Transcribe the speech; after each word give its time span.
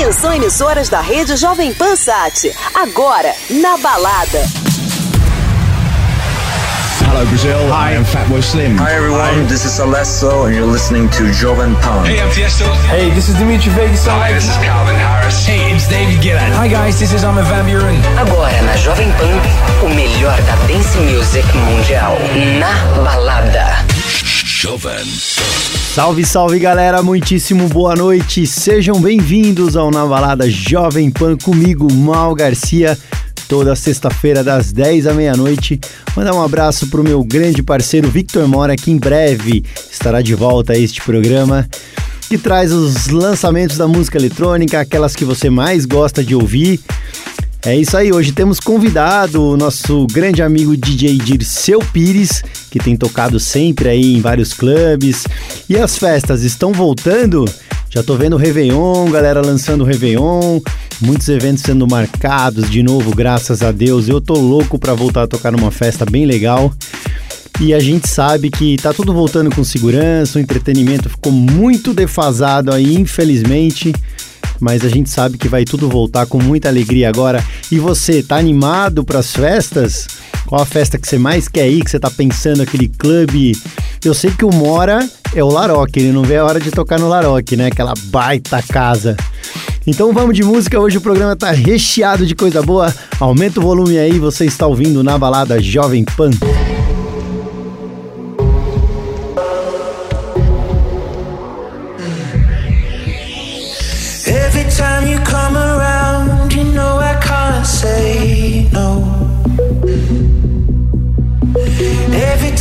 Atenção 0.00 0.32
emissoras 0.32 0.88
da 0.88 1.02
rede 1.02 1.36
Jovem 1.36 1.74
Pan 1.74 1.94
Sat. 1.94 2.50
Agora, 2.72 3.34
na 3.50 3.76
balada. 3.76 4.69
Hello 7.10 7.26
Brazil, 7.26 7.58
Hi. 7.74 7.90
I 7.90 7.92
am 7.98 8.04
Fatboy 8.04 8.40
Slim. 8.40 8.78
Hi 8.78 8.94
everyone, 8.94 9.42
this 9.50 9.66
is 9.66 9.82
Alesso 9.82 10.46
and 10.46 10.54
you're 10.54 10.64
listening 10.64 11.10
to 11.18 11.26
Joven 11.34 11.74
Pan. 11.82 12.06
Hey, 12.06 12.22
I'm 12.22 12.30
Tiesto. 12.30 12.70
Hey, 12.86 13.10
this 13.10 13.28
is 13.28 13.34
Dimitri 13.34 13.72
Vegas. 13.74 14.06
Hi, 14.06 14.32
this 14.32 14.46
is 14.46 14.54
Calvin 14.62 14.94
Harris. 14.94 15.44
Hey, 15.44 15.74
it's 15.74 15.88
David 15.88 16.22
Guetta. 16.22 16.38
Hi 16.54 16.68
guys, 16.68 17.00
this 17.00 17.12
is 17.12 17.24
Armin 17.24 17.42
van 17.50 17.66
Buren. 17.66 17.98
Agora 18.14 18.54
na 18.62 18.78
Jovem 18.78 19.10
Pan, 19.18 19.34
o 19.82 19.90
melhor 19.90 20.38
da 20.46 20.54
dance 20.70 20.94
music 21.02 21.44
mundial. 21.66 22.14
Na 22.62 22.70
balada. 23.02 23.84
Jovem 24.46 25.04
Salve, 25.04 26.24
salve 26.24 26.60
galera, 26.60 27.02
muitíssimo 27.02 27.66
boa 27.66 27.96
noite. 27.96 28.46
Sejam 28.46 29.00
bem-vindos 29.00 29.74
ao 29.74 29.90
Na 29.90 30.06
Balada 30.06 30.48
Jovem 30.48 31.10
Pan 31.10 31.36
comigo, 31.36 31.92
Mal 31.92 32.36
Garcia 32.36 32.96
toda 33.50 33.74
sexta-feira 33.74 34.44
das 34.44 34.70
10 34.70 35.08
à 35.08 35.12
meia-noite. 35.12 35.80
Mandar 36.16 36.32
um 36.34 36.40
abraço 36.40 36.86
para 36.86 37.00
o 37.00 37.04
meu 37.04 37.24
grande 37.24 37.64
parceiro 37.64 38.08
Victor 38.08 38.46
Mora, 38.46 38.76
que 38.76 38.92
em 38.92 38.96
breve 38.96 39.64
estará 39.90 40.22
de 40.22 40.36
volta 40.36 40.72
a 40.72 40.78
este 40.78 41.02
programa, 41.02 41.68
que 42.28 42.38
traz 42.38 42.70
os 42.70 43.08
lançamentos 43.08 43.76
da 43.76 43.88
música 43.88 44.16
eletrônica, 44.16 44.78
aquelas 44.78 45.16
que 45.16 45.24
você 45.24 45.50
mais 45.50 45.84
gosta 45.84 46.22
de 46.22 46.32
ouvir. 46.32 46.78
É 47.64 47.74
isso 47.76 47.96
aí, 47.96 48.12
hoje 48.12 48.30
temos 48.30 48.60
convidado 48.60 49.42
o 49.42 49.56
nosso 49.56 50.06
grande 50.12 50.42
amigo 50.42 50.76
DJ 50.76 51.18
Dirceu 51.18 51.80
Pires, 51.92 52.44
que 52.70 52.78
tem 52.78 52.96
tocado 52.96 53.40
sempre 53.40 53.88
aí 53.88 54.14
em 54.14 54.20
vários 54.20 54.54
clubes. 54.54 55.26
E 55.68 55.76
as 55.76 55.98
festas 55.98 56.44
estão 56.44 56.72
voltando? 56.72 57.44
Já 57.92 58.04
tô 58.04 58.14
vendo 58.14 58.34
o 58.34 58.38
Réveillon, 58.38 59.10
galera 59.10 59.44
lançando 59.44 59.80
o 59.80 59.84
Réveillon, 59.84 60.60
muitos 61.00 61.28
eventos 61.28 61.64
sendo 61.64 61.88
marcados 61.88 62.70
de 62.70 62.84
novo, 62.84 63.12
graças 63.12 63.62
a 63.62 63.72
Deus. 63.72 64.08
Eu 64.08 64.20
tô 64.20 64.34
louco 64.34 64.78
para 64.78 64.94
voltar 64.94 65.24
a 65.24 65.26
tocar 65.26 65.50
numa 65.50 65.72
festa 65.72 66.06
bem 66.06 66.24
legal. 66.24 66.72
E 67.60 67.74
a 67.74 67.80
gente 67.80 68.08
sabe 68.08 68.48
que 68.48 68.76
tá 68.76 68.94
tudo 68.94 69.12
voltando 69.12 69.52
com 69.52 69.64
segurança, 69.64 70.38
o 70.38 70.40
entretenimento 70.40 71.10
ficou 71.10 71.32
muito 71.32 71.92
defasado 71.92 72.72
aí, 72.72 72.94
infelizmente. 72.94 73.92
Mas 74.60 74.84
a 74.84 74.88
gente 74.88 75.08
sabe 75.08 75.38
que 75.38 75.48
vai 75.48 75.64
tudo 75.64 75.88
voltar 75.88 76.26
com 76.26 76.40
muita 76.40 76.68
alegria 76.68 77.08
agora. 77.08 77.44
E 77.72 77.78
você, 77.78 78.22
tá 78.22 78.36
animado 78.36 79.02
para 79.04 79.20
as 79.20 79.32
festas? 79.32 80.06
Qual 80.46 80.60
a 80.60 80.66
festa 80.66 80.98
que 80.98 81.08
você 81.08 81.18
mais 81.18 81.48
quer 81.48 81.68
ir, 81.68 81.82
que 81.82 81.90
você 81.90 81.98
tá 81.98 82.10
pensando, 82.10 82.62
aquele 82.62 82.88
clube? 82.88 83.56
Eu 84.04 84.14
sei 84.14 84.30
que 84.30 84.44
o 84.44 84.52
Mora 84.52 85.08
é 85.34 85.42
o 85.42 85.48
Laroque, 85.48 86.00
ele 86.00 86.12
não 86.12 86.22
vê 86.22 86.36
a 86.36 86.44
hora 86.44 86.60
de 86.60 86.70
tocar 86.70 86.98
no 86.98 87.08
Laroque, 87.08 87.56
né? 87.56 87.66
Aquela 87.66 87.94
baita 88.06 88.62
casa. 88.62 89.16
Então 89.86 90.12
vamos 90.12 90.36
de 90.36 90.42
música, 90.42 90.78
hoje 90.78 90.98
o 90.98 91.00
programa 91.00 91.34
tá 91.36 91.50
recheado 91.50 92.26
de 92.26 92.34
coisa 92.34 92.62
boa. 92.62 92.94
Aumenta 93.18 93.60
o 93.60 93.62
volume 93.62 93.98
aí, 93.98 94.18
você 94.18 94.44
está 94.44 94.66
ouvindo 94.66 95.02
na 95.02 95.16
balada 95.16 95.60
Jovem 95.62 96.04
Pan. 96.04 96.30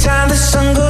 Time 0.04 0.30
the 0.30 0.36
sun 0.36 0.74
goes 0.74 0.89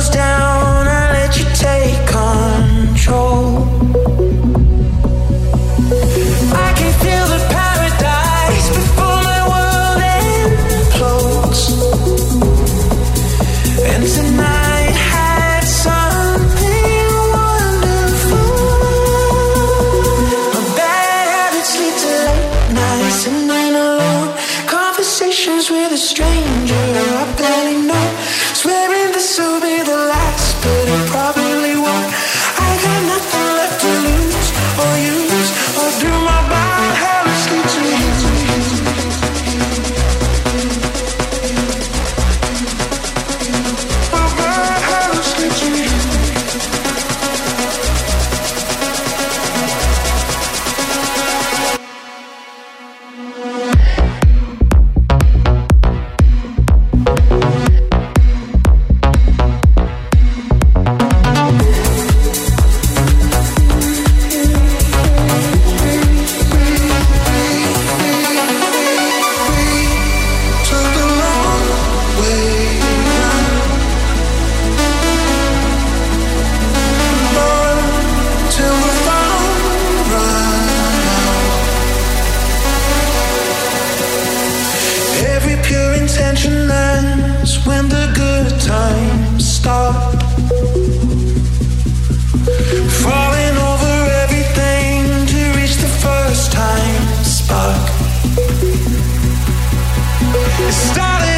Jovem 100.70 101.29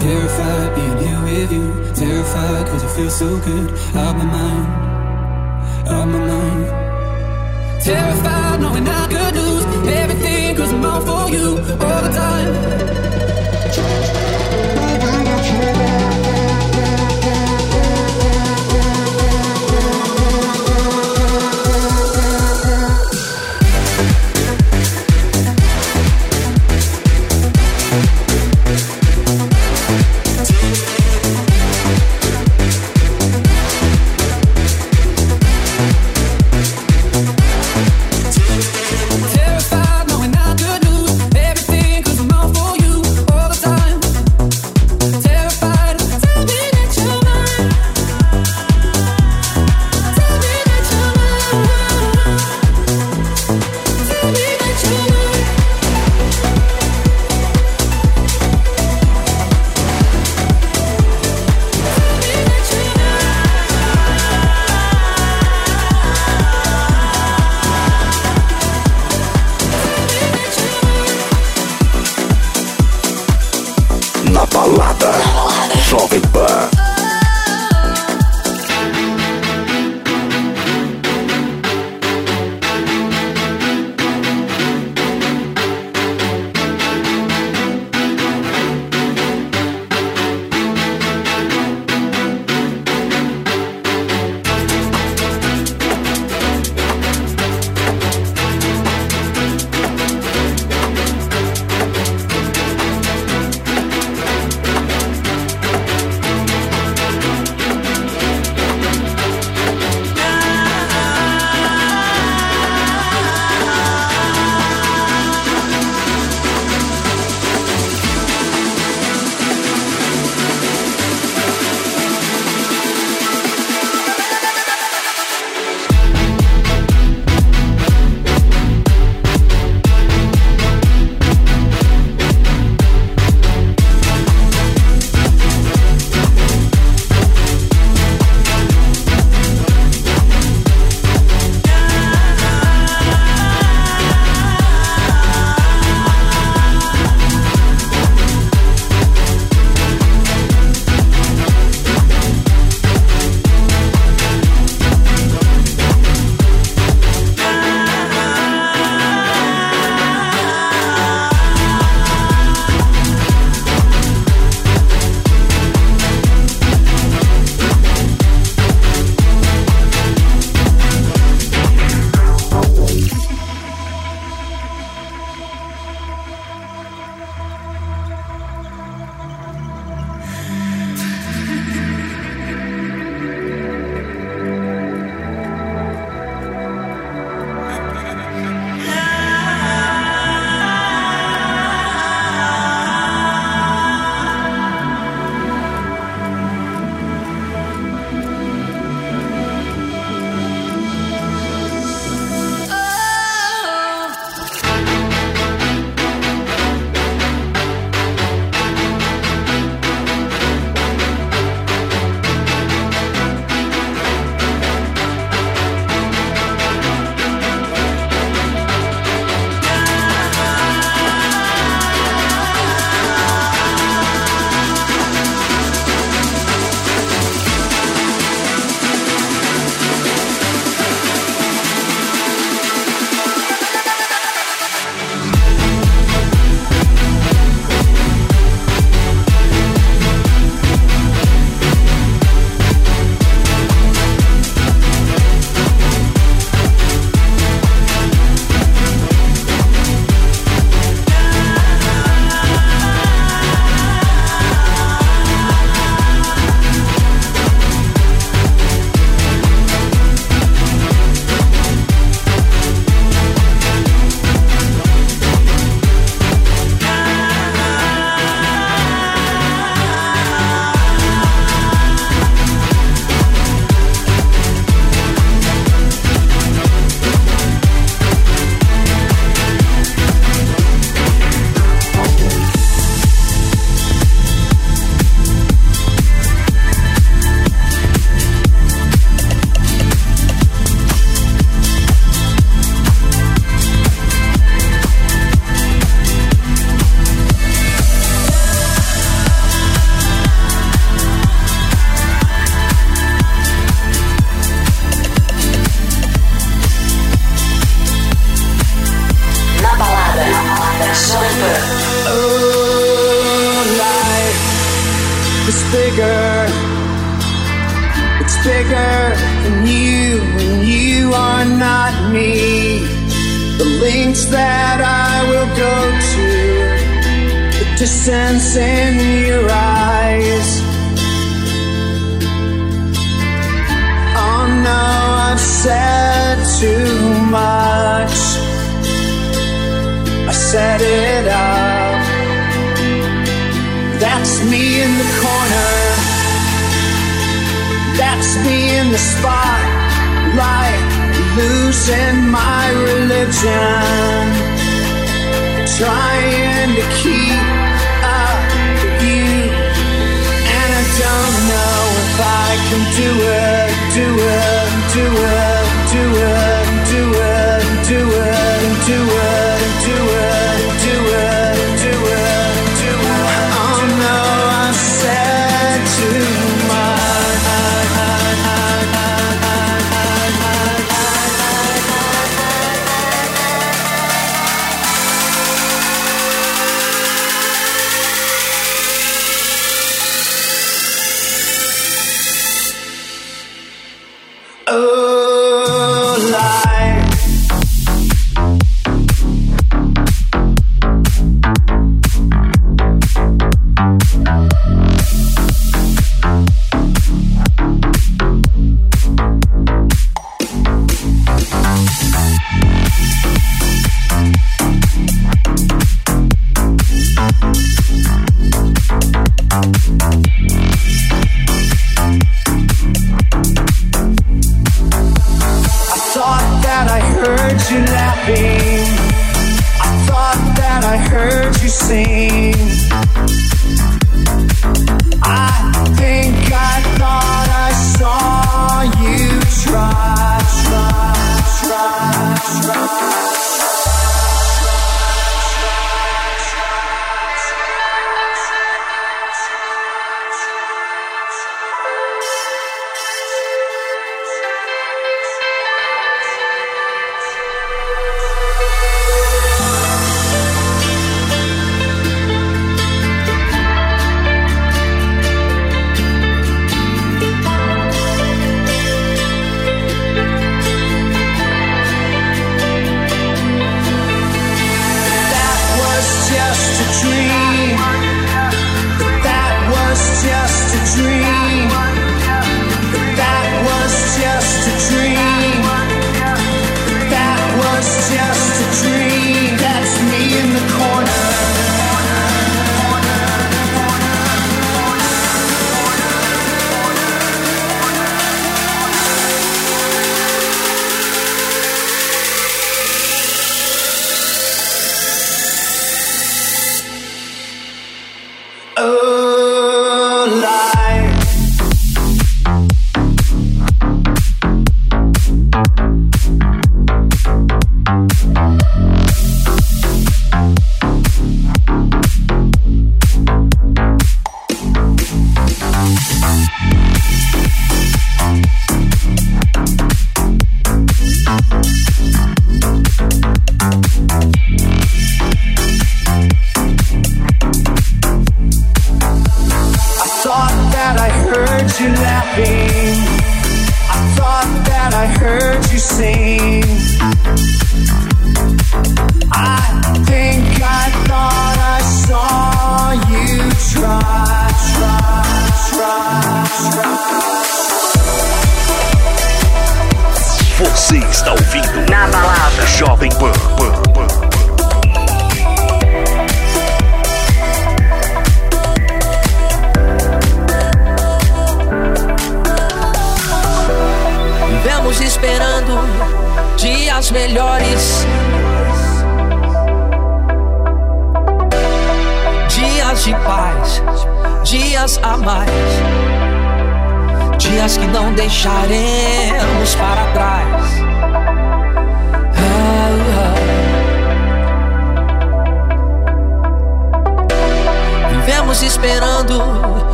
Terrified 0.00 0.74
being 0.76 0.98
here 1.04 1.22
with 1.24 1.52
you. 1.52 1.94
Terrified 1.94 2.66
cause 2.68 2.82
it 2.82 2.90
feels 2.96 3.16
so 3.18 3.38
good. 3.40 3.70
Out 3.94 4.16
my 4.16 4.24
mind. 4.24 4.66
Out 5.88 6.06
my 6.08 6.18
mind. 6.18 7.82
Terrified 7.82 8.60
knowing 8.60 8.88
I 8.88 9.06
could 9.12 9.34
lose 9.36 9.64
everything 9.88 10.56
cause 10.56 10.72
I'm 10.72 10.84
all 10.84 11.00
for 11.02 11.30
you. 11.30 11.89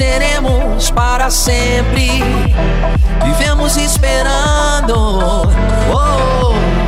seremos 0.00 0.90
para 0.92 1.30
sempre. 1.30 2.22
Vivemos 3.22 3.76
esperando. 3.76 4.94
Oh, 4.96 5.94
oh. 5.94 6.79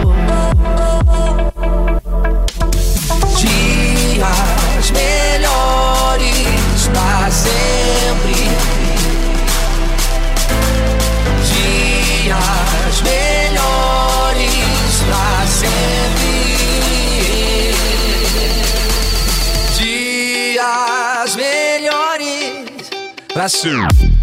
Pra 23.43 24.22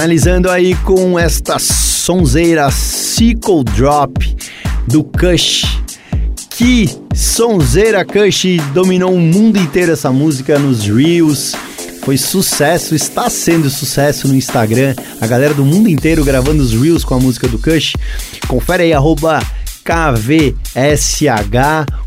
Finalizando 0.00 0.48
aí 0.48 0.74
com 0.76 1.18
esta 1.18 1.58
sonzeira 1.58 2.70
Sickle 2.70 3.62
Drop 3.62 4.14
do 4.86 5.04
Kush. 5.04 5.78
Que 6.48 6.88
sonzeira 7.14 8.02
Kush 8.02 8.46
dominou 8.72 9.12
o 9.12 9.20
mundo 9.20 9.58
inteiro 9.58 9.92
essa 9.92 10.10
música 10.10 10.58
nos 10.58 10.86
Reels. 10.86 11.54
Foi 12.00 12.16
sucesso, 12.16 12.94
está 12.94 13.28
sendo 13.28 13.68
sucesso 13.68 14.26
no 14.26 14.34
Instagram. 14.34 14.94
A 15.20 15.26
galera 15.26 15.52
do 15.52 15.66
mundo 15.66 15.86
inteiro 15.86 16.24
gravando 16.24 16.62
os 16.62 16.72
Reels 16.72 17.04
com 17.04 17.16
a 17.16 17.20
música 17.20 17.46
do 17.46 17.58
Kush. 17.58 17.92
Confere 18.48 18.84
aí, 18.84 18.94
arroba 18.94 19.42
KVSH, 19.84 21.54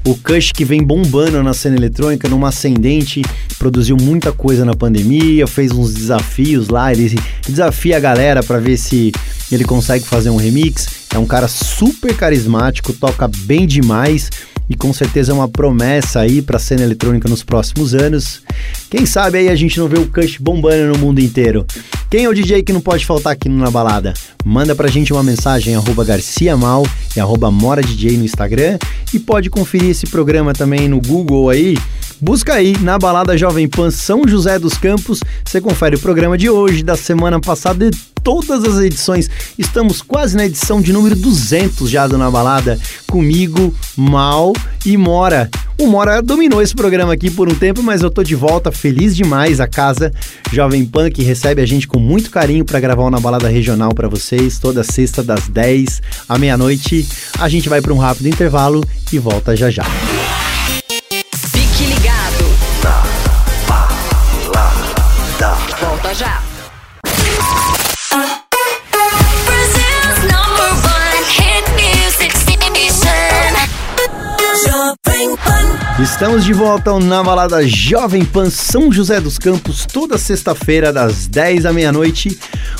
o 0.07 0.15
Kush 0.15 0.51
que 0.51 0.65
vem 0.65 0.81
bombando 0.81 1.43
na 1.43 1.53
cena 1.53 1.75
eletrônica, 1.75 2.29
numa 2.29 2.49
ascendente, 2.49 3.21
produziu 3.63 3.95
muita 3.95 4.33
coisa 4.33 4.65
na 4.65 4.75
pandemia, 4.75 5.47
fez 5.47 5.71
uns 5.71 5.93
desafios 5.93 6.67
lá, 6.67 6.91
ele 6.91 7.17
desafia 7.47 7.95
a 7.95 7.99
galera 7.99 8.43
para 8.43 8.59
ver 8.59 8.75
se 8.75 9.09
ele 9.49 9.63
consegue 9.63 10.03
fazer 10.03 10.29
um 10.29 10.35
remix. 10.35 10.85
É 11.13 11.17
um 11.17 11.25
cara 11.25 11.47
super 11.47 12.13
carismático, 12.13 12.91
toca 12.91 13.25
bem 13.45 13.65
demais 13.65 14.29
e 14.69 14.75
com 14.75 14.91
certeza 14.91 15.31
é 15.31 15.35
uma 15.35 15.47
promessa 15.47 16.19
aí 16.19 16.41
para 16.41 16.57
a 16.57 16.59
cena 16.59 16.83
eletrônica 16.83 17.29
nos 17.29 17.41
próximos 17.41 17.95
anos. 17.95 18.41
Quem 18.89 19.05
sabe 19.05 19.37
aí 19.37 19.47
a 19.47 19.55
gente 19.55 19.79
não 19.79 19.87
vê 19.87 19.97
o 19.97 20.07
Kush 20.07 20.39
bombando 20.41 20.91
no 20.91 20.99
mundo 20.99 21.19
inteiro. 21.19 21.65
Quem 22.09 22.25
é 22.25 22.29
o 22.29 22.33
DJ 22.33 22.63
que 22.63 22.73
não 22.73 22.81
pode 22.81 23.05
faltar 23.05 23.31
aqui 23.31 23.47
na 23.47 23.71
balada? 23.71 24.13
Manda 24.43 24.75
pra 24.75 24.89
gente 24.89 25.13
uma 25.13 25.23
mensagem 25.23 25.73
arroba 25.73 26.03
garciamal 26.03 26.85
e 27.15 27.19
arroba 27.21 27.49
moradj 27.49 28.17
no 28.17 28.25
Instagram 28.25 28.77
e 29.13 29.19
pode 29.19 29.49
conferir 29.49 29.91
esse 29.91 30.05
programa 30.05 30.51
também 30.51 30.89
no 30.89 30.99
Google 30.99 31.49
aí. 31.49 31.77
Busca 32.19 32.53
aí 32.53 32.77
na 32.79 32.97
balada 32.97 33.37
Jovem 33.37 33.67
Pan 33.67 33.91
São 33.91 34.27
José 34.27 34.57
dos 34.57 34.77
Campos, 34.77 35.19
você 35.45 35.59
confere 35.59 35.95
o 35.95 35.99
programa 35.99 36.37
de 36.37 36.49
hoje, 36.49 36.83
da 36.83 36.95
semana 36.95 37.39
passada 37.39 37.85
e 37.85 37.91
todas 38.23 38.63
as 38.63 38.79
edições. 38.79 39.29
Estamos 39.57 40.01
quase 40.01 40.35
na 40.35 40.45
edição 40.45 40.81
de 40.81 40.93
número 40.93 41.15
200 41.15 41.89
já 41.89 42.07
do 42.07 42.17
Na 42.17 42.31
Balada, 42.31 42.79
comigo, 43.07 43.73
Mal 43.97 44.53
e 44.85 44.95
Mora. 44.95 45.49
O 45.77 45.87
Mora 45.87 46.21
dominou 46.21 46.61
esse 46.61 46.73
programa 46.73 47.13
aqui 47.13 47.29
por 47.29 47.51
um 47.51 47.55
tempo, 47.55 47.83
mas 47.83 48.01
eu 48.01 48.09
tô 48.09 48.23
de 48.23 48.35
volta, 48.35 48.71
feliz 48.71 49.15
demais. 49.15 49.59
A 49.59 49.67
casa 49.67 50.13
Jovem 50.51 50.85
Pan 50.85 51.09
que 51.09 51.23
recebe 51.23 51.61
a 51.61 51.65
gente 51.65 51.87
com 51.87 51.99
muito 51.99 52.29
carinho 52.29 52.63
para 52.63 52.79
gravar 52.79 53.03
uma 53.03 53.19
balada 53.19 53.49
regional 53.49 53.93
para 53.93 54.07
vocês, 54.07 54.59
toda 54.59 54.83
sexta 54.83 55.21
das 55.21 55.47
10 55.47 56.01
à 56.29 56.37
meia-noite. 56.37 57.07
A 57.39 57.49
gente 57.49 57.67
vai 57.67 57.81
para 57.81 57.93
um 57.93 57.97
rápido 57.97 58.27
intervalo 58.27 58.83
e 59.11 59.19
volta 59.19 59.55
já 59.55 59.69
já. 59.69 59.83
Volta 66.13 66.42
Estamos 76.03 76.43
de 76.43 76.51
volta 76.51 76.89
ao 76.89 76.99
na 76.99 77.23
balada 77.23 77.65
Jovem 77.65 78.25
Pan 78.25 78.49
São 78.49 78.91
José 78.91 79.21
dos 79.21 79.39
Campos, 79.39 79.85
toda 79.85 80.17
sexta-feira, 80.17 80.91
das 80.91 81.27
10 81.27 81.65
à 81.65 81.71
meia-noite. 81.71 82.37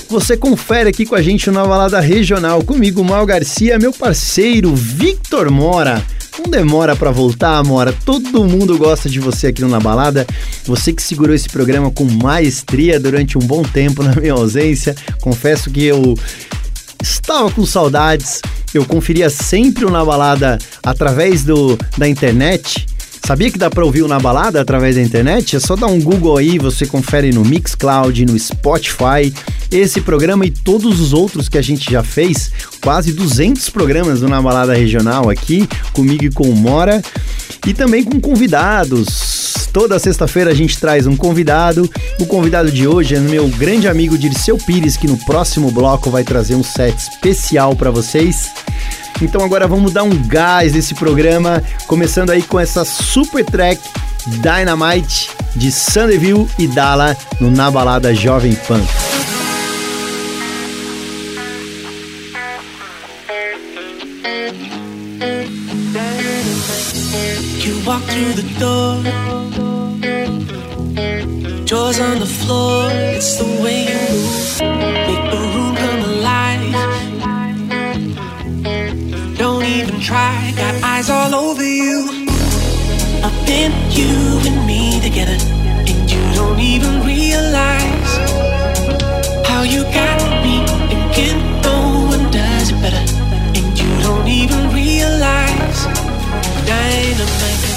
Você 0.10 0.36
confere 0.36 0.90
aqui 0.90 1.06
com 1.06 1.16
a 1.16 1.22
gente 1.22 1.50
na 1.50 1.64
balada 1.64 2.02
regional, 2.02 2.62
comigo, 2.62 3.02
Mal 3.02 3.26
Garcia, 3.26 3.80
meu 3.80 3.94
parceiro 3.94 4.76
Victor 4.76 5.50
Mora. 5.50 6.06
Não 6.38 6.52
demora 6.52 6.98
pra 6.98 7.12
voltar, 7.12 7.64
Mora. 7.64 7.96
Todo 8.06 8.44
mundo 8.44 8.78
gosta 8.78 9.08
de 9.08 9.22
você 9.22 9.48
aqui 9.48 9.62
no 9.62 9.70
Na 9.70 9.80
Balada. 9.80 10.28
Você 10.66 10.92
que 10.92 11.02
segurou 11.02 11.34
esse 11.34 11.48
programa 11.48 11.90
com 11.92 12.04
maestria 12.04 13.00
durante 13.00 13.38
um 13.38 13.42
bom 13.42 13.64
tempo 13.64 14.04
na 14.04 14.14
minha 14.16 14.34
ausência. 14.34 14.96
Confesso 15.22 15.72
que 15.72 15.86
eu 15.86 16.14
estava 17.02 17.50
com 17.50 17.66
saudades. 17.66 18.42
Eu 18.74 18.84
conferia 18.84 19.30
sempre 19.30 19.86
o 19.86 19.90
Na 19.90 20.04
Balada 20.04 20.60
através 20.84 21.46
do, 21.46 21.78
da 21.98 22.06
internet. 22.06 22.86
Sabia 23.26 23.50
que 23.50 23.58
dá 23.58 23.70
para 23.70 23.86
ouvir 23.86 24.02
o 24.02 24.08
Na 24.08 24.20
Balada 24.20 24.60
através 24.60 24.98
da 24.98 25.02
internet? 25.02 25.56
É 25.56 25.60
só 25.60 25.78
dar 25.78 25.88
um 25.88 26.00
Google 26.02 26.38
aí, 26.38 26.60
você 26.60 26.86
confere 26.86 27.32
no 27.32 27.46
Mixcloud, 27.46 28.26
no 28.26 28.38
Spotify. 28.38 29.34
Esse 29.72 30.02
programa 30.02 30.46
e 30.46 30.52
todos 30.52 31.00
os 31.00 31.14
outros 31.14 31.48
que 31.48 31.58
a 31.58 31.62
gente 31.62 31.90
já 31.90 32.04
fez, 32.04 32.52
quase 32.82 33.14
200 33.14 33.70
programas 33.70 34.20
do 34.20 34.28
Na 34.28 34.42
Balada 34.42 34.74
Regional 34.74 35.30
aqui, 35.30 35.68
comigo 35.94 36.26
e 36.26 36.30
com 36.30 36.50
o 36.50 36.56
Mora. 36.56 37.02
E 37.66 37.74
também 37.74 38.04
com 38.04 38.20
convidados. 38.20 39.70
Toda 39.72 39.98
sexta-feira 39.98 40.52
a 40.52 40.54
gente 40.54 40.78
traz 40.78 41.08
um 41.08 41.16
convidado. 41.16 41.90
O 42.20 42.26
convidado 42.26 42.70
de 42.70 42.86
hoje 42.86 43.16
é 43.16 43.20
meu 43.22 43.48
grande 43.48 43.88
amigo 43.88 44.18
Dirceu 44.18 44.58
Pires, 44.58 44.98
que 44.98 45.08
no 45.08 45.18
próximo 45.26 45.72
bloco 45.72 46.12
vai 46.12 46.26
trazer 46.26 46.56
um 46.56 46.64
set 46.64 46.96
especial 46.98 47.74
para 47.74 47.90
vocês. 47.90 48.52
Então 49.22 49.42
agora 49.42 49.68
vamos 49.68 49.94
dar 49.94 50.04
um 50.04 50.28
gás 50.28 50.74
nesse 50.74 50.94
programa, 50.96 51.64
começando 51.88 52.32
aí 52.32 52.42
com 52.42 52.60
essa 52.60 52.84
super 53.14 53.44
track 53.44 53.78
Dynamite 54.42 55.30
de 55.56 55.72
Sandeville 55.72 56.48
e 56.58 56.68
Dala 56.68 57.16
no 57.40 57.52
Na 57.52 57.70
Balada 57.70 58.12
Jovem 58.12 58.56
Pan. 58.56 58.82
Walk 67.86 68.02
through 68.04 68.34
the 68.34 68.44
door. 68.60 69.04
Jaws 71.66 72.00
on 72.00 72.20
the 72.20 72.26
floor. 72.26 72.90
It's 72.94 73.36
the 73.36 73.44
way 73.62 73.84
you 73.90 74.00
move. 74.10 74.62
Make 75.08 75.26
the 75.30 75.38
room 75.54 75.76
come 75.76 76.02
alive. 76.14 76.64
Don't 79.38 79.66
even 79.66 80.00
try. 80.00 80.54
Got 80.56 80.82
eyes 80.82 81.10
all 81.10 81.36
over 81.36 81.64
you. 81.64 82.33
Up 83.24 83.48
in 83.48 83.72
you 83.90 84.40
and 84.48 84.68
me 84.68 85.00
together. 85.02 85.38
And 85.90 86.12
you 86.12 86.22
don't 86.36 86.60
even 86.60 87.06
realize 87.06 88.12
how 89.48 89.64
you 89.64 89.84
got 89.84 90.20
me 90.44 90.66
no 91.64 92.06
one 92.12 92.32
does 92.32 92.72
it 92.72 92.80
better. 92.82 93.04
And 93.58 93.80
you 93.80 93.90
don't 94.02 94.28
even 94.28 94.74
realize. 94.74 95.86
Dynamite, 96.68 97.73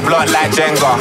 the 0.00 0.06
block 0.06 0.30
like 0.30 0.50
Jenga. 0.54 0.94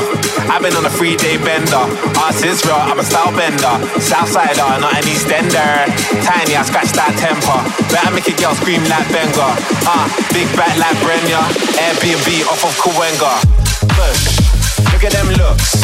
I've 0.49 0.61
been 0.61 0.73
on 0.73 0.85
a 0.85 0.89
three 0.89 1.15
day 1.15 1.37
bender. 1.37 1.85
Ass 2.17 2.41
is 2.41 2.65
real, 2.65 2.77
I'm 2.77 2.97
a 2.97 3.05
style 3.05 3.29
bender. 3.29 3.73
Southsider, 4.01 4.81
not 4.81 4.97
an 4.97 5.05
Eastender. 5.05 5.85
Tiny, 6.25 6.57
I 6.57 6.63
scratch 6.65 6.91
that 6.97 7.13
temper. 7.21 7.61
Better 7.93 8.11
make 8.13 8.25
a 8.25 8.33
girl 8.33 8.55
scream 8.57 8.81
like 8.89 9.05
Benga. 9.13 9.53
Ah, 9.85 10.01
uh, 10.01 10.05
big 10.33 10.49
back 10.57 10.73
like 10.81 10.97
Brenya. 11.05 11.41
Airbnb 11.77 12.27
off 12.49 12.65
of 12.65 12.73
Kawenga. 12.81 13.33
Push, 13.93 14.41
look 14.89 15.03
at 15.05 15.13
them 15.13 15.29
looks. 15.37 15.77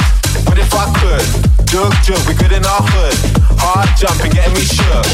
What 0.49 0.57
if 0.57 0.73
I 0.73 0.89
could? 0.97 1.25
Jug, 1.69 1.93
jug, 2.01 2.21
we 2.25 2.33
good 2.33 2.53
in 2.53 2.65
our 2.65 2.81
hood. 2.81 3.17
Hard 3.61 3.89
jumping, 3.97 4.33
getting 4.33 4.53
me 4.57 4.65
shook. 4.65 5.05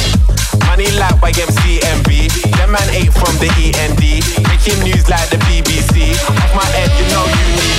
Money 0.72 0.88
like 0.96 1.20
YMCMB. 1.20 2.10
Them 2.56 2.72
man 2.72 2.90
ate 2.96 3.12
from 3.12 3.36
the 3.44 3.50
END. 3.60 4.04
Making 4.48 4.80
news 4.88 5.10
like 5.10 5.28
the 5.30 5.40
BBC. 5.50 6.16
Off 6.16 6.52
my 6.56 6.68
head, 6.76 6.92
you 6.96 7.06
know 7.12 7.26
you 7.28 7.46
need 7.60 7.79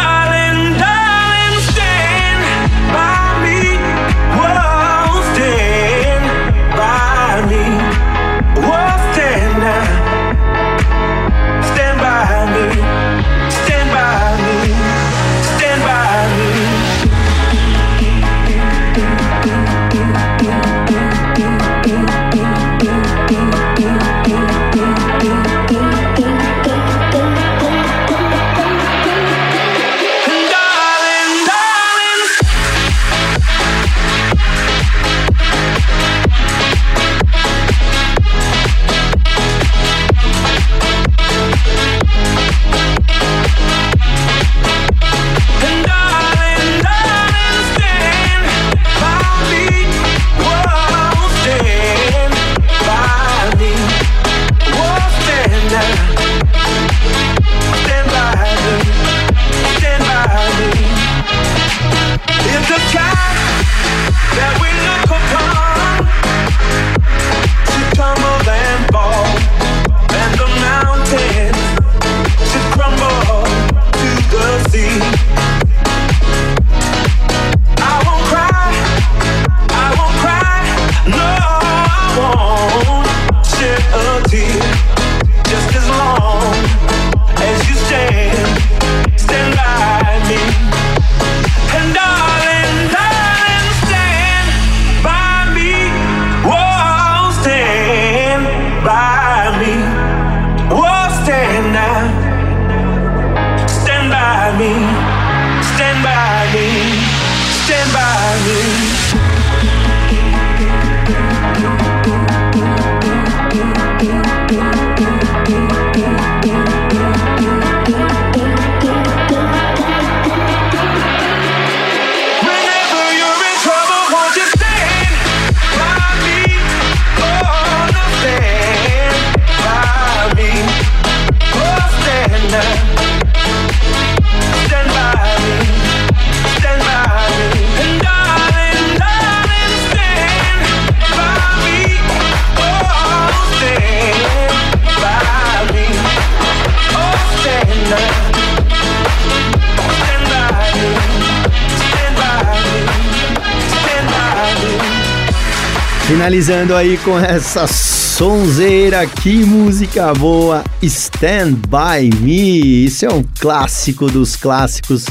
Finalizando 156.21 156.75
aí 156.75 156.99
com 156.99 157.17
essa 157.17 157.65
sonzeira, 157.65 159.07
que 159.07 159.43
música 159.43 160.13
boa, 160.13 160.63
Stand 160.79 161.53
By 161.67 162.15
Me. 162.21 162.85
Isso 162.85 163.07
é 163.07 163.11
um 163.11 163.23
clássico 163.39 164.05
dos 164.05 164.35
clássicos 164.35 165.07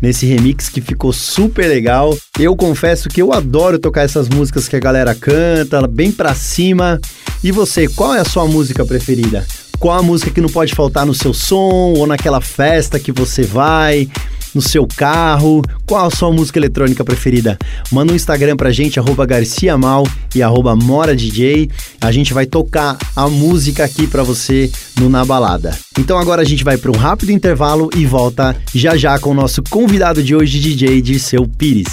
nesse 0.00 0.26
remix 0.26 0.68
que 0.68 0.80
ficou 0.80 1.12
super 1.12 1.66
legal. 1.66 2.16
Eu 2.38 2.54
confesso 2.54 3.08
que 3.08 3.20
eu 3.20 3.32
adoro 3.32 3.80
tocar 3.80 4.02
essas 4.02 4.28
músicas 4.28 4.68
que 4.68 4.76
a 4.76 4.78
galera 4.80 5.12
canta, 5.12 5.88
bem 5.88 6.12
pra 6.12 6.36
cima. 6.36 7.00
E 7.42 7.50
você, 7.50 7.88
qual 7.88 8.14
é 8.14 8.20
a 8.20 8.24
sua 8.24 8.46
música 8.46 8.86
preferida? 8.86 9.44
Qual 9.80 9.98
a 9.98 10.04
música 10.04 10.30
que 10.30 10.40
não 10.40 10.48
pode 10.48 10.72
faltar 10.72 11.04
no 11.04 11.14
seu 11.14 11.34
som 11.34 11.94
ou 11.96 12.06
naquela 12.06 12.40
festa 12.40 13.00
que 13.00 13.10
você 13.10 13.42
vai? 13.42 14.08
No 14.54 14.62
seu 14.62 14.86
carro? 14.86 15.62
Qual 15.86 16.06
a 16.06 16.10
sua 16.10 16.32
música 16.32 16.58
eletrônica 16.58 17.04
preferida? 17.04 17.58
Manda 17.90 18.12
um 18.12 18.16
Instagram 18.16 18.56
pra 18.56 18.70
gente, 18.70 18.98
arroba 18.98 19.26
garciamal 19.26 20.06
e 20.34 20.42
arroba 20.42 20.76
moradj. 20.76 21.68
A 22.00 22.12
gente 22.12 22.32
vai 22.32 22.46
tocar 22.46 22.96
a 23.16 23.28
música 23.28 23.84
aqui 23.84 24.06
pra 24.06 24.22
você 24.22 24.70
no 24.98 25.08
Na 25.08 25.24
Balada. 25.24 25.76
Então 25.98 26.18
agora 26.18 26.42
a 26.42 26.44
gente 26.44 26.64
vai 26.64 26.76
para 26.76 26.90
um 26.90 26.96
rápido 26.96 27.32
intervalo 27.32 27.90
e 27.96 28.06
volta 28.06 28.56
já 28.74 28.96
já 28.96 29.18
com 29.18 29.30
o 29.30 29.34
nosso 29.34 29.62
convidado 29.68 30.22
de 30.22 30.34
hoje, 30.34 30.58
DJ 30.58 31.00
Dirceu 31.00 31.46
Pires. 31.46 31.88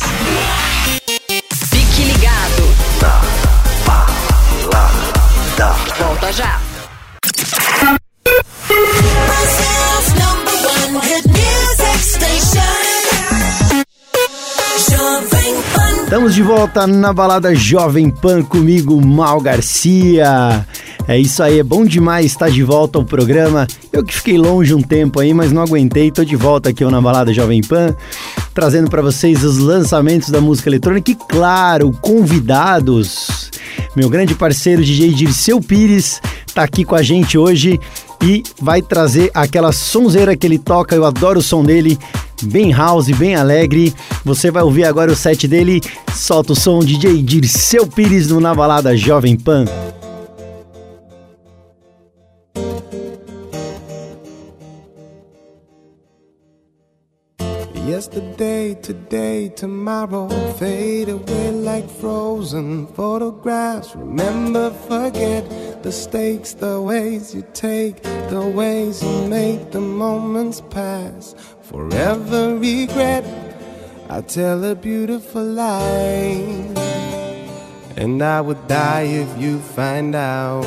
Fique 1.70 2.04
ligado. 2.04 2.62
Volta 5.98 6.32
já. 6.32 6.71
Estamos 16.12 16.36
de 16.36 16.44
volta 16.44 16.86
na 16.86 17.14
balada 17.14 17.56
Jovem 17.56 18.10
Pan 18.10 18.44
comigo, 18.44 19.00
Mal 19.00 19.40
Garcia. 19.40 20.68
É 21.08 21.18
isso 21.18 21.42
aí, 21.42 21.60
é 21.60 21.64
bom 21.64 21.86
demais 21.86 22.26
estar 22.26 22.50
de 22.50 22.62
volta 22.64 22.98
ao 23.00 23.06
programa. 23.06 23.66
Eu 23.94 24.04
que 24.04 24.14
fiquei 24.14 24.38
longe 24.38 24.74
um 24.74 24.82
tempo 24.82 25.22
aí, 25.22 25.34
mas 25.34 25.54
não 25.54 25.62
aguentei, 25.62 26.12
tô 26.12 26.26
de 26.26 26.36
volta 26.36 26.68
aqui 26.68 26.84
na 26.84 27.00
balada 27.00 27.34
Jovem 27.34 27.62
Pan, 27.62 27.96
trazendo 28.54 28.90
para 28.90 29.02
vocês 29.02 29.46
os 29.46 29.58
lançamentos 29.58 30.30
da 30.30 30.42
música 30.42 30.68
eletrônica 30.68 31.12
e, 31.12 31.16
claro, 31.16 31.94
convidados. 32.02 33.50
Meu 33.96 34.10
grande 34.10 34.36
parceiro 34.36 34.84
DJ 34.84 35.14
Dirceu 35.14 35.62
Pires 35.62 36.22
tá 36.54 36.64
aqui 36.64 36.84
com 36.84 36.96
a 36.96 37.02
gente 37.02 37.38
hoje 37.38 37.80
e 38.22 38.44
vai 38.62 38.82
trazer 38.82 39.32
aquela 39.34 39.72
sonzeira 39.72 40.36
que 40.36 40.46
ele 40.46 40.60
toca. 40.60 40.94
Eu 40.94 41.06
adoro 41.06 41.40
o 41.40 41.42
som 41.42 41.64
dele, 41.64 41.98
bem 42.44 42.72
house, 42.72 43.12
bem 43.12 43.36
alegre. 43.36 43.94
Você 44.24 44.52
vai 44.52 44.64
ouvir 44.64 44.86
agora 44.86 45.12
o 45.12 45.16
set 45.16 45.48
dele. 45.48 45.82
Solta 46.16 46.54
o 46.54 46.56
som 46.56 46.80
DJ 46.80 47.22
Dirceu 47.22 47.88
Pires 47.88 48.28
no 48.30 48.40
Na 48.40 48.54
Balada 48.54 48.96
Jovem 48.96 49.36
Pan. 49.38 49.66
Yesterday, 57.92 58.76
today, 58.82 59.50
tomorrow 59.50 60.28
fade 60.58 61.10
away 61.10 61.52
like 61.52 61.88
frozen 61.88 62.88
photographs. 62.88 63.96
Remember, 63.96 64.72
forget 64.72 65.84
the 65.84 65.92
stakes, 65.92 66.54
the 66.54 66.82
ways 66.82 67.36
you 67.36 67.44
take, 67.54 68.02
the 68.30 68.42
ways 68.42 69.04
you 69.04 69.28
make 69.28 69.72
the 69.72 69.82
moments 69.82 70.62
pass. 70.72 71.36
Forever 71.72 72.58
regret, 72.58 73.24
I 74.10 74.20
tell 74.20 74.62
a 74.66 74.76
beautiful 74.76 75.42
lie. 75.42 76.68
And 77.96 78.22
I 78.22 78.42
would 78.42 78.68
die 78.68 79.04
if 79.04 79.42
you 79.42 79.60
find 79.60 80.14
out. 80.14 80.66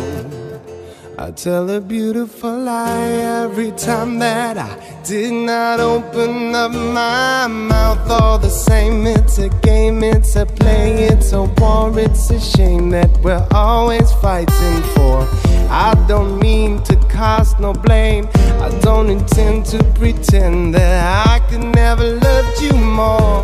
I 1.19 1.31
tell 1.33 1.69
a 1.69 1.81
beautiful 1.83 2.59
lie 2.59 3.11
every 3.45 3.73
time 3.73 4.19
that 4.21 4.57
I 4.57 5.03
did 5.05 5.35
not 5.35 5.79
open 5.79 6.55
up 6.55 6.73
my 6.73 7.49
mouth. 7.49 8.11
All 8.11 8.39
the 8.39 8.49
same, 8.49 9.07
it's 9.07 9.37
a 9.37 9.51
game, 9.51 10.03
it's 10.03 10.37
a 10.37 10.47
play, 10.47 11.05
it's 11.05 11.33
a 11.33 11.43
war, 11.43 11.93
it's 11.99 12.31
a 12.31 12.41
shame 12.41 12.89
that 12.91 13.11
we're 13.23 13.47
always 13.53 14.11
fighting 14.23 14.83
for. 14.95 15.54
I 15.77 15.93
don't 16.07 16.39
mean 16.39 16.85
to 16.85 16.95
cast 17.09 17.59
no 17.59 17.73
blame, 17.73 18.29
I 18.37 18.69
don't 18.81 19.11
intend 19.11 19.67
to 19.67 19.83
pretend 19.99 20.73
that 20.77 21.27
I 21.27 21.41
could 21.49 21.65
never 21.65 22.15
loved 22.15 22.63
you 22.63 22.75
more. 22.75 23.43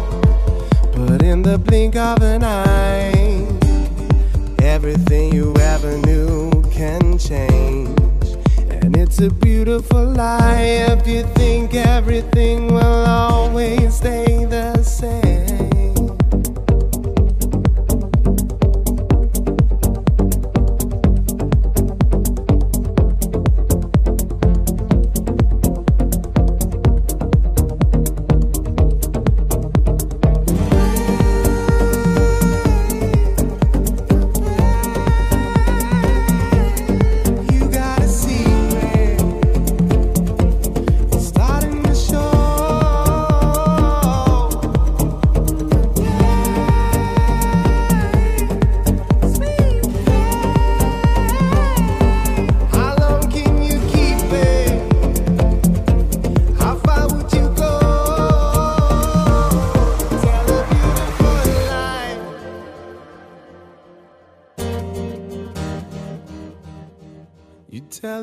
But 0.95 1.23
in 1.23 1.43
the 1.43 1.59
blink 1.59 1.97
of 1.97 2.23
an 2.23 2.45
eye, 2.45 3.49
everything 4.63 5.35
you 5.35 5.57
ever 5.57 5.99
knew 6.07 6.63
can 6.71 7.19
change. 7.19 7.99
And 8.71 8.97
it's 8.97 9.21
a 9.21 9.31
beautiful 9.31 10.05
lie 10.05 10.87
if 10.89 11.09
you 11.09 11.25
think 11.35 11.75
everything 11.75 12.69
will 12.69 13.07
always 13.07 13.97
stay 13.97 14.45
the 14.45 14.81
same. 14.85 15.40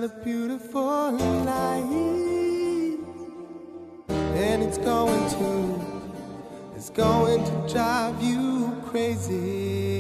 A 0.08 0.24
beautiful 0.24 1.12
lie, 1.12 1.84
and 4.10 4.64
it's 4.64 4.78
going 4.78 5.30
to, 5.30 5.82
it's 6.76 6.90
going 6.90 7.44
to 7.44 7.74
drive 7.74 8.22
you 8.22 8.74
crazy. 8.86 9.97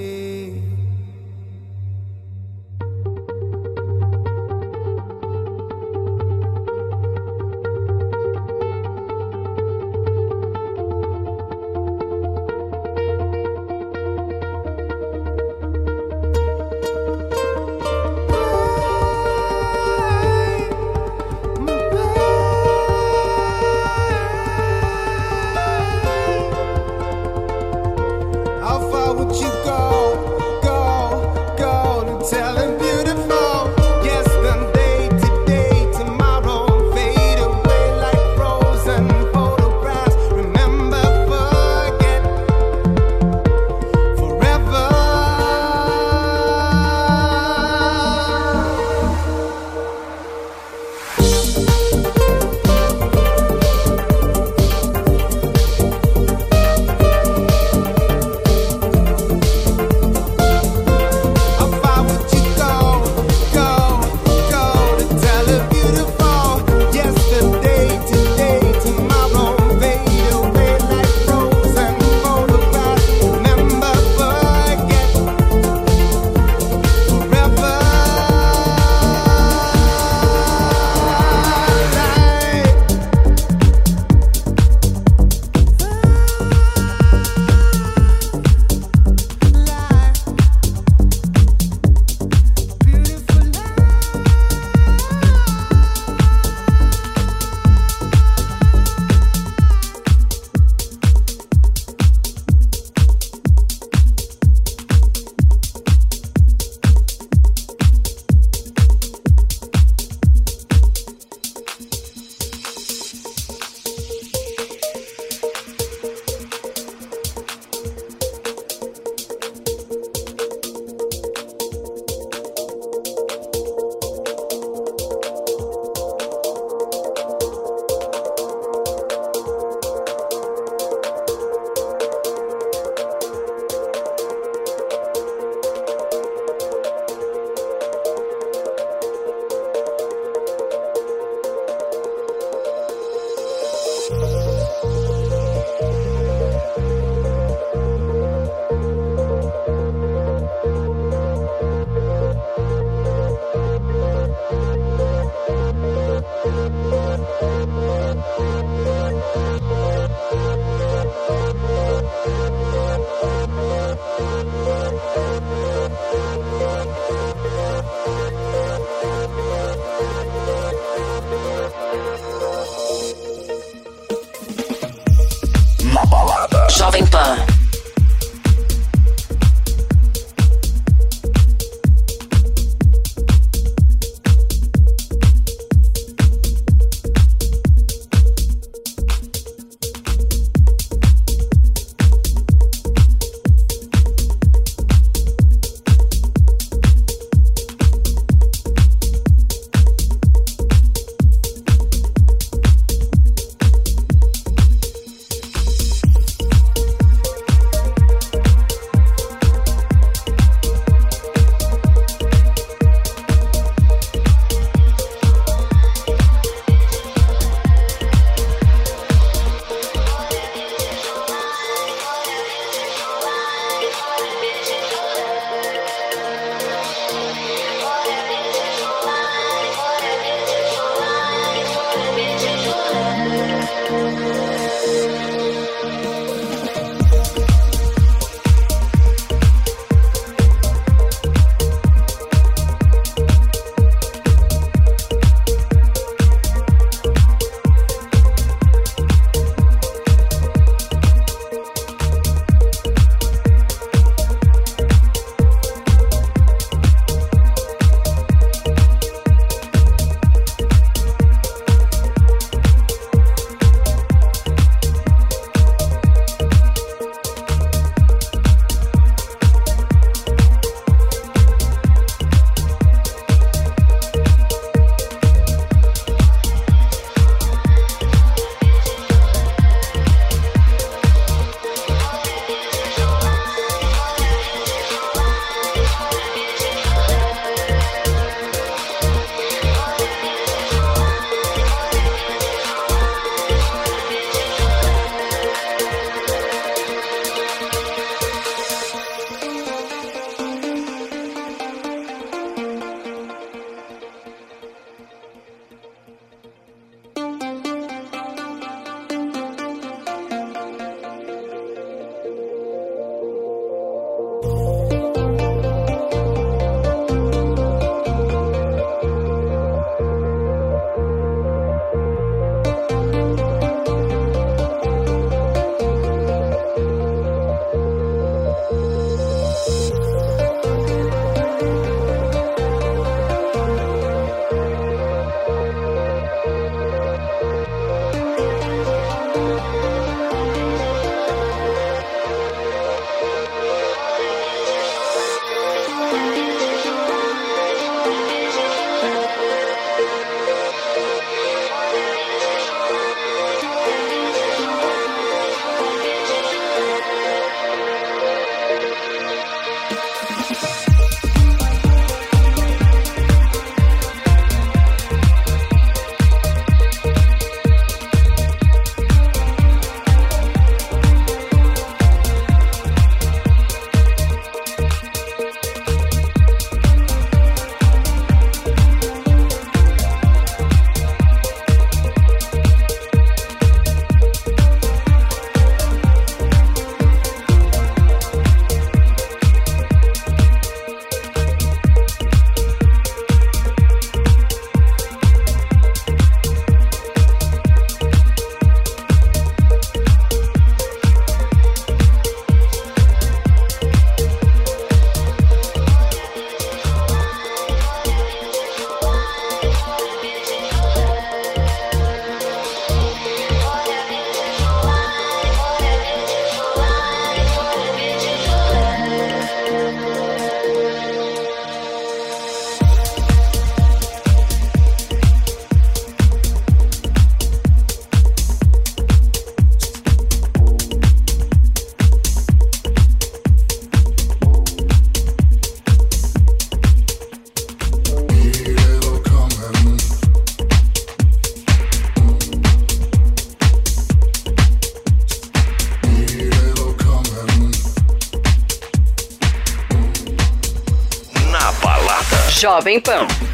Jovem 452.78 453.02
Pan. 453.02 453.47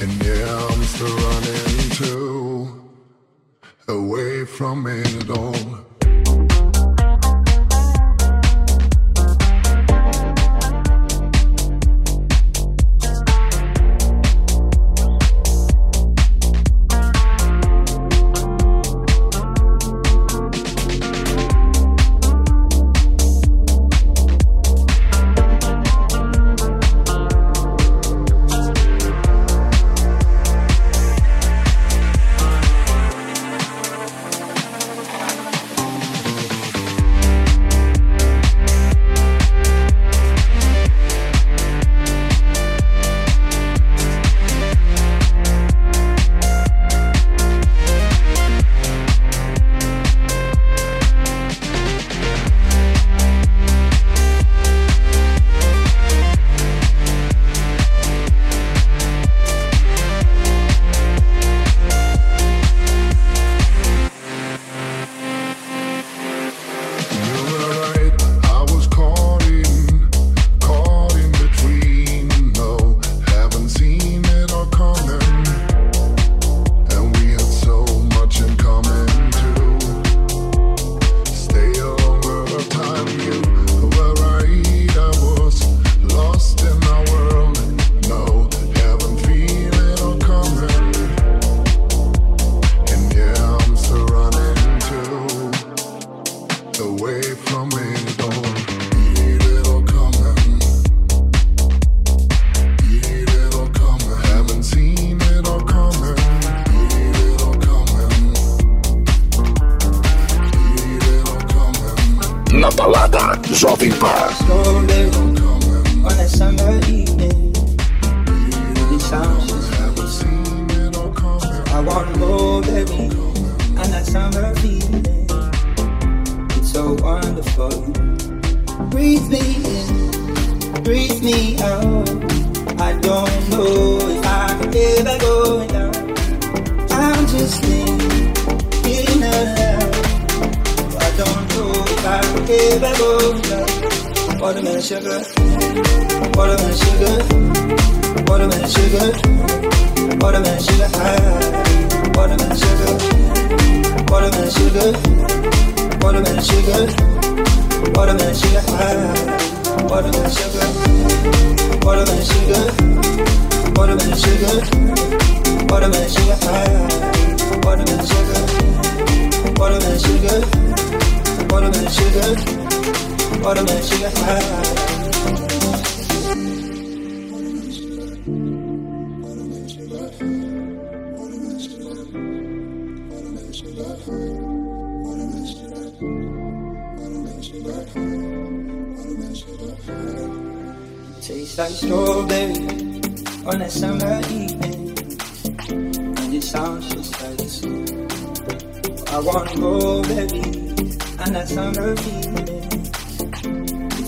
And 0.00 0.24
yeah, 0.24 0.66
I'm 0.70 0.82
still 0.84 1.14
running 1.16 1.90
too. 1.90 2.90
Away 3.88 4.46
from 4.46 4.86
it 4.86 5.28
all. 5.28 5.69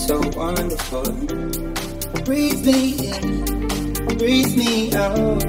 so 0.07 0.19
wonderful. 0.37 1.05
Breathe 2.25 2.67
me 2.67 2.79
in, 3.07 4.19
breathe 4.19 4.57
me 4.57 4.93
out. 4.95 5.45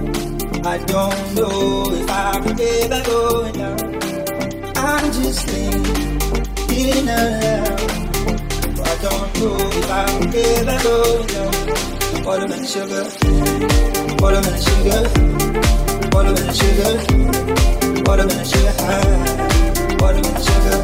I 0.66 0.78
don't 0.94 1.22
know 1.36 1.86
if 1.90 2.10
I 2.10 2.40
can 2.44 2.60
ever 2.62 3.02
go 3.10 3.20
out. 3.66 3.82
I'm 4.78 5.12
just 5.12 5.42
thinking 5.50 7.08
aloud. 7.10 7.82
I 8.90 8.94
don't 9.06 9.30
know 9.40 9.58
if 9.80 9.92
I 9.92 10.06
can 10.20 10.36
ever 10.36 10.78
go 10.88 10.98
down. 11.34 11.54
Watermelon 12.24 12.66
sugar, 12.74 13.04
watermelon 14.22 14.62
sugar, 14.68 15.02
watermelon 16.14 16.54
sugar, 16.60 16.94
watermelon 18.06 18.46
sugar 18.46 18.74
high, 18.86 19.18
watermelon 20.00 20.42
sugar, 20.48 20.78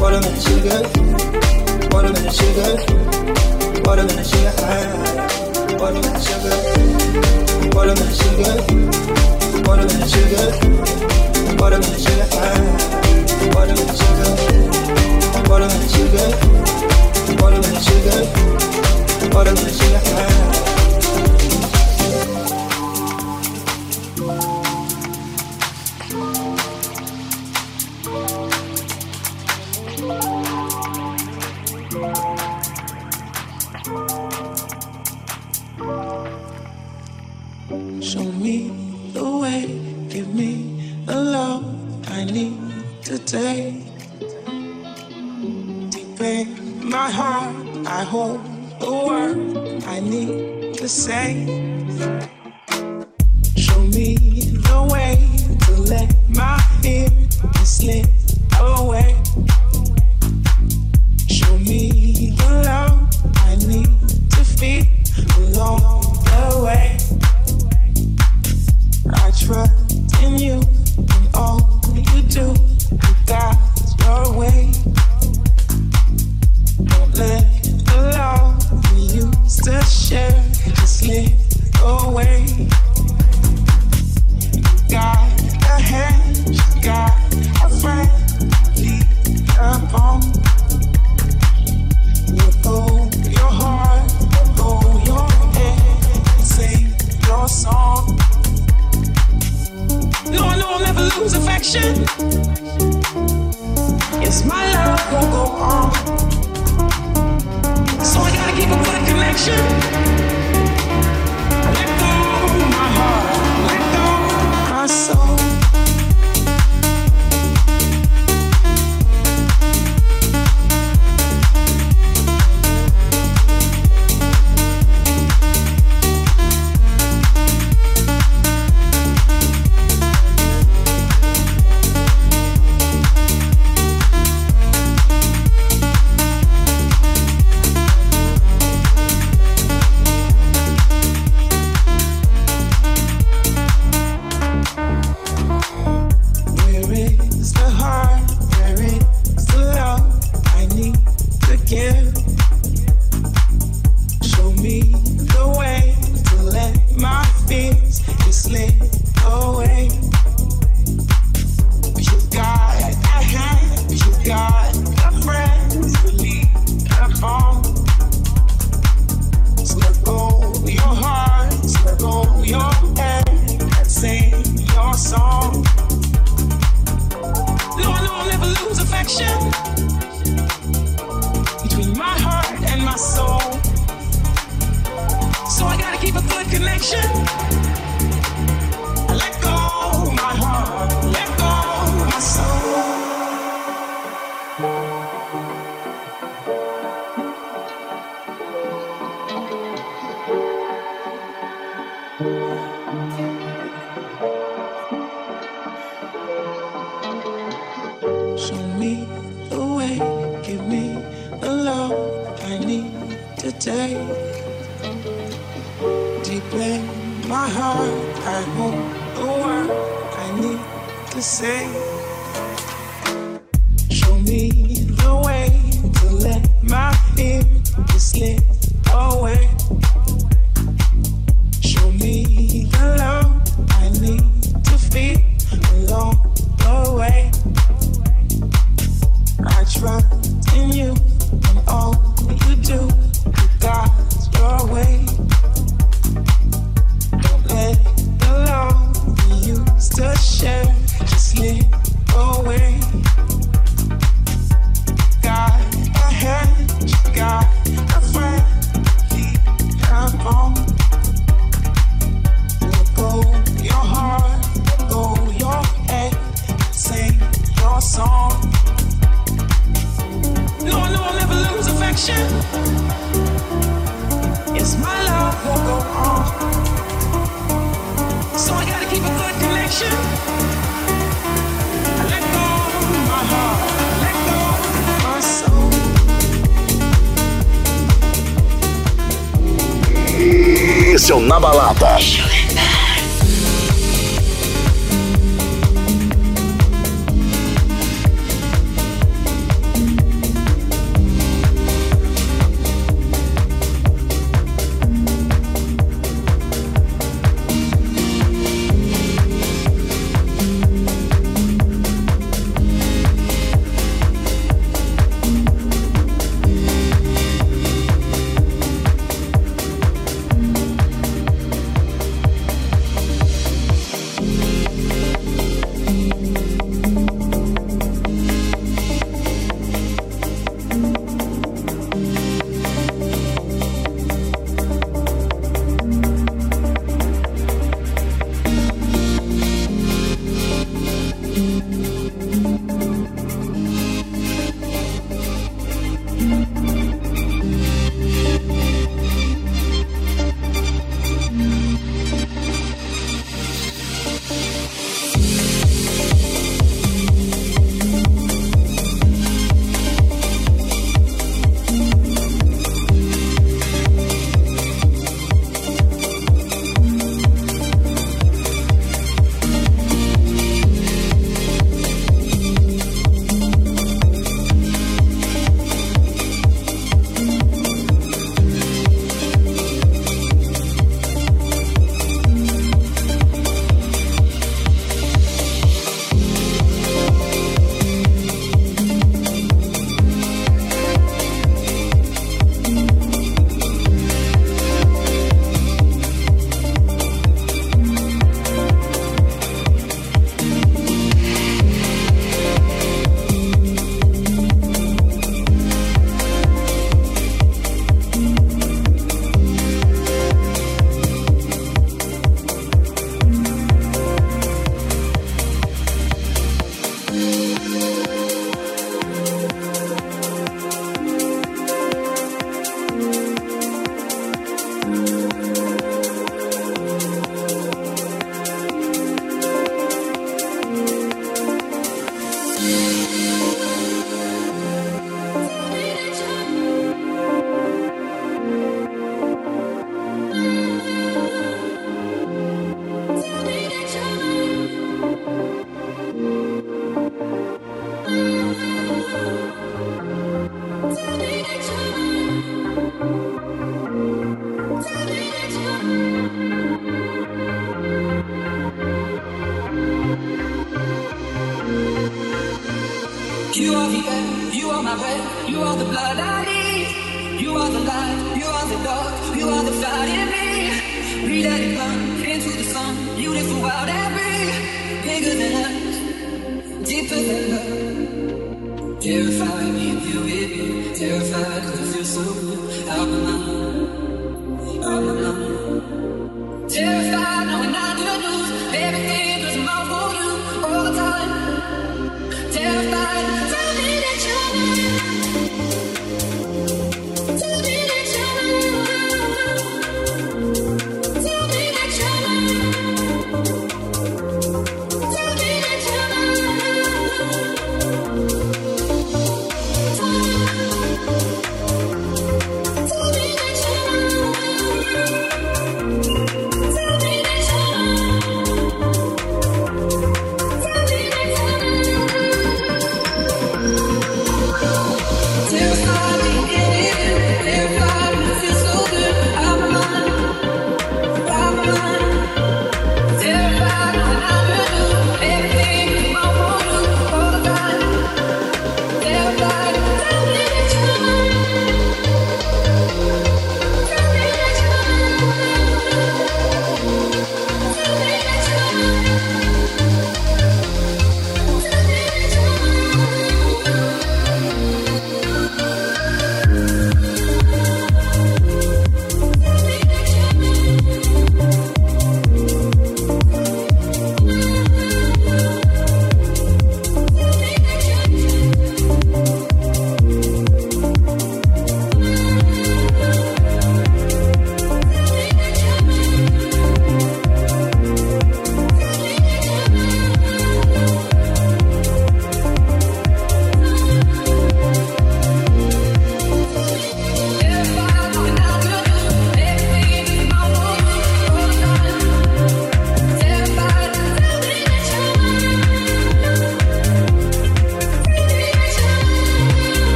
watermelon 0.00 0.40
sugar. 0.40 1.08
Watermelon 1.08 1.20
sugar. 1.20 1.57
Water 1.90 2.12
than 2.12 2.26
a 2.26 2.32
sugar, 2.32 2.76
water 3.84 4.04
than 4.04 4.18
a 4.18 4.24
sugar, 4.24 4.52
water 5.78 6.00
than 6.00 6.14
a 6.14 6.20
sugar, 6.20 6.56
water 7.74 7.94
than 7.94 8.08
a 8.08 8.14
sugar, 8.14 8.54
water 9.66 9.86
than 9.86 10.02
a 10.02 10.08
sugar, 10.08 10.46
water 11.58 11.78
than 11.78 11.92
a 11.92 11.98
sugar, 11.98 12.28
water 13.54 13.74
than 13.74 13.88
a 13.88 13.96
sugar, 13.98 14.30
water 15.48 15.68
than 15.68 15.82
a 15.82 15.88
sugar, 15.88 16.28
water 17.40 17.60
than 17.60 17.74
a 17.74 17.80
sugar, 17.80 18.20
water 19.34 19.54
than 19.54 19.66
a 19.66 19.72
sugar. 19.72 20.87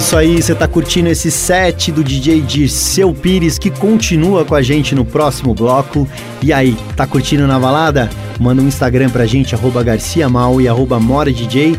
Isso 0.00 0.16
aí, 0.16 0.40
você 0.40 0.54
tá 0.54 0.66
curtindo 0.66 1.10
esse 1.10 1.30
set 1.30 1.92
do 1.92 2.02
DJ 2.02 2.40
Dirceu 2.40 3.12
Pires 3.12 3.58
que 3.58 3.70
continua 3.70 4.46
com 4.46 4.54
a 4.54 4.62
gente 4.62 4.94
no 4.94 5.04
próximo 5.04 5.54
bloco. 5.54 6.08
E 6.40 6.54
aí, 6.54 6.74
tá 6.96 7.06
curtindo 7.06 7.46
na 7.46 7.58
balada? 7.58 8.08
Manda 8.38 8.62
um 8.62 8.66
Instagram 8.66 9.10
pra 9.10 9.26
gente, 9.26 9.54
arroba 9.54 9.82
garciamal 9.82 10.58
e 10.58 10.66
arroba 10.66 10.98
moradj. 10.98 11.78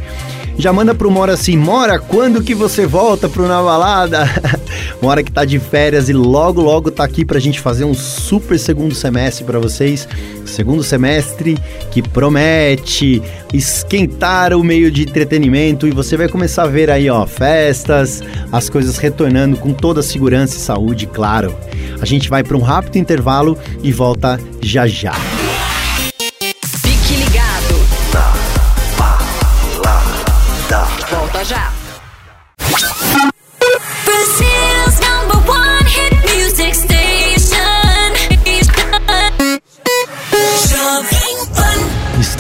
Já 0.58 0.72
manda 0.72 0.94
pro 0.94 1.10
Mora 1.10 1.34
assim, 1.34 1.58
Mora, 1.58 1.98
quando 1.98 2.44
que 2.44 2.54
você 2.54 2.86
volta 2.86 3.28
pro 3.28 3.48
Na 3.48 3.64
Balada? 3.64 4.30
Mora 5.02 5.24
que 5.24 5.32
tá 5.32 5.44
de 5.44 5.58
férias 5.58 6.08
e 6.10 6.14
logo, 6.14 6.62
logo 6.62 6.92
tá 6.92 7.04
aqui 7.04 7.26
pra 7.26 7.40
gente 7.40 7.60
fazer 7.60 7.84
um 7.84 7.96
super 7.96 8.60
segundo 8.60 8.94
semestre 8.94 9.44
para 9.44 9.58
vocês. 9.58 10.08
Segundo 10.46 10.84
semestre 10.84 11.58
que 11.90 12.02
promete 12.02 13.24
esquentar 13.54 14.54
o 14.54 14.64
meio 14.64 14.92
de 14.92 15.04
entretenimento 15.04 15.88
e 15.88 15.92
você 15.92 16.16
vai 16.16 16.28
começar 16.28 16.64
a 16.64 16.68
ver 16.68 16.90
aí, 16.90 17.10
ó, 17.10 17.26
festas, 17.26 18.22
as 18.52 18.70
coisas 18.70 18.98
retornando 18.98 19.58
com 19.58 19.74
toda 19.74 20.00
a 20.00 20.04
segurança 20.04 20.58
e 20.58 20.60
saúde, 20.60 21.06
claro. 21.06 21.56
A 22.02 22.06
gente 22.06 22.30
vai 22.30 22.44
para 22.44 22.58
um 22.58 22.62
rápido 22.62 22.98
intervalo 22.98 23.58
e 23.84 23.92
volta 23.92 24.40
já 24.62 24.88
já. 24.88 25.14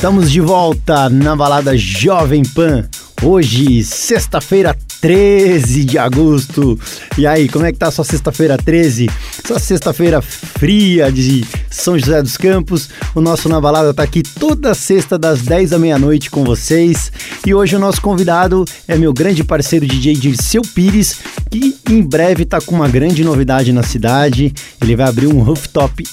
Estamos 0.01 0.31
de 0.31 0.41
volta 0.41 1.11
na 1.11 1.35
balada 1.35 1.77
Jovem 1.77 2.41
Pan. 2.41 2.89
Hoje, 3.21 3.83
sexta-feira, 3.83 4.75
13 4.99 5.83
de 5.83 5.99
agosto. 5.99 6.75
E 7.19 7.27
aí, 7.27 7.47
como 7.47 7.67
é 7.67 7.71
que 7.71 7.77
tá 7.77 7.89
a 7.89 7.91
sua 7.91 8.03
sexta-feira 8.03 8.57
13? 8.57 9.07
Essa 9.43 9.59
sexta-feira 9.59 10.19
fria 10.19 11.11
de 11.11 11.45
São 11.69 11.99
José 11.99 12.19
dos 12.19 12.35
Campos. 12.35 12.89
O 13.13 13.21
nosso 13.21 13.47
Na 13.47 13.61
Balada 13.61 13.93
tá 13.93 14.01
aqui 14.01 14.23
toda 14.23 14.73
sexta 14.73 15.19
das 15.19 15.43
10 15.43 15.69
da 15.69 15.77
meia-noite 15.77 16.31
com 16.31 16.43
vocês. 16.43 17.11
E 17.45 17.53
hoje 17.53 17.75
o 17.75 17.79
nosso 17.79 18.01
convidado 18.01 18.65
é 18.87 18.97
meu 18.97 19.13
grande 19.13 19.43
parceiro 19.43 19.85
DJ 19.85 20.15
Dirceu 20.15 20.63
Pires, 20.63 21.19
que 21.51 21.77
em 21.87 22.01
breve 22.01 22.43
tá 22.43 22.59
com 22.59 22.73
uma 22.73 22.89
grande 22.89 23.23
novidade 23.23 23.71
na 23.71 23.83
cidade. 23.83 24.51
Ele 24.81 24.95
vai 24.95 25.07
abrir 25.07 25.27
um 25.27 25.43
rooftop 25.43 26.03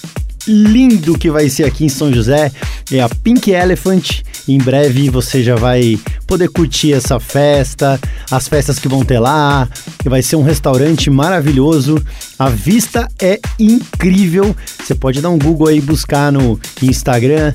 lindo 0.48 1.18
que 1.18 1.30
vai 1.30 1.48
ser 1.48 1.64
aqui 1.64 1.84
em 1.84 1.88
São 1.88 2.12
José. 2.12 2.50
É 2.90 3.00
a 3.00 3.08
Pink 3.08 3.50
Elephant. 3.50 4.22
Em 4.48 4.58
breve 4.58 5.10
você 5.10 5.42
já 5.42 5.54
vai 5.54 5.98
poder 6.26 6.48
curtir 6.48 6.94
essa 6.94 7.20
festa, 7.20 8.00
as 8.30 8.48
festas 8.48 8.78
que 8.78 8.88
vão 8.88 9.04
ter 9.04 9.18
lá. 9.18 9.68
Vai 10.04 10.22
ser 10.22 10.36
um 10.36 10.42
restaurante 10.42 11.10
maravilhoso. 11.10 12.02
A 12.38 12.48
vista 12.48 13.06
é 13.20 13.38
incrível. 13.58 14.56
Você 14.82 14.94
pode 14.94 15.20
dar 15.20 15.28
um 15.28 15.38
Google 15.38 15.68
aí 15.68 15.78
e 15.78 15.82
buscar 15.82 16.32
no 16.32 16.58
Instagram. 16.82 17.54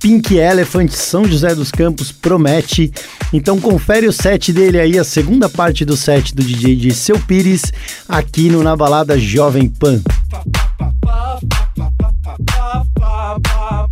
Pink 0.00 0.36
Elephant 0.36 0.90
São 0.92 1.24
José 1.24 1.54
dos 1.54 1.72
Campos 1.72 2.12
promete. 2.12 2.92
Então 3.32 3.60
confere 3.60 4.06
o 4.06 4.12
set 4.12 4.52
dele 4.52 4.78
aí, 4.78 4.96
a 4.96 5.04
segunda 5.04 5.48
parte 5.48 5.84
do 5.84 5.96
set 5.96 6.34
do 6.34 6.42
DJ 6.42 6.76
de 6.76 6.94
Seu 6.94 7.18
Pires, 7.18 7.72
aqui 8.08 8.48
no 8.48 8.62
Na 8.62 8.76
Balada 8.76 9.18
Jovem 9.18 9.68
Pan. 9.68 10.00
Na 12.78 13.87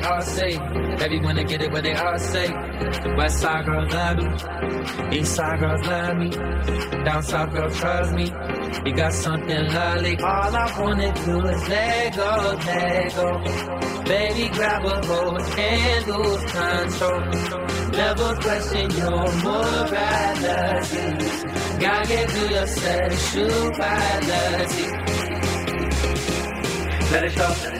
they 0.00 0.06
all 0.08 0.22
say. 0.22 0.58
Baby 0.98 1.20
wanna 1.20 1.44
get 1.44 1.62
it 1.62 1.70
what 1.70 1.82
they 1.82 1.94
all 1.94 2.18
say. 2.18 2.46
The 2.48 3.14
West 3.16 3.38
side 3.40 3.64
girls 3.66 3.92
love 3.92 4.16
me, 4.18 5.18
east 5.18 5.34
side 5.34 5.60
girls 5.60 5.86
love 5.86 6.16
me, 6.16 6.30
down 7.04 7.22
south 7.22 7.52
girl 7.52 7.70
trust 7.70 8.12
me. 8.14 8.24
You 8.86 8.92
got 8.94 9.12
something 9.12 9.66
lovely. 9.72 10.16
All 10.18 10.56
I 10.56 10.80
wanna 10.80 11.12
do 11.24 11.46
is 11.46 11.68
let 11.68 12.16
go, 12.16 12.58
let 12.66 13.14
go. 13.14 13.42
Baby, 14.04 14.48
grab 14.54 14.84
a 14.84 15.06
hold 15.06 15.40
and 15.40 16.06
lose 16.06 16.44
control. 16.52 17.20
Never 17.90 18.34
question 18.36 18.90
your 18.90 19.26
morality. 19.44 21.06
God 21.78 22.08
gave 22.08 22.36
you 22.36 22.48
your 22.48 22.66
sexuality. 22.66 23.50
Let 27.12 27.24
it 27.24 27.32
show. 27.32 27.79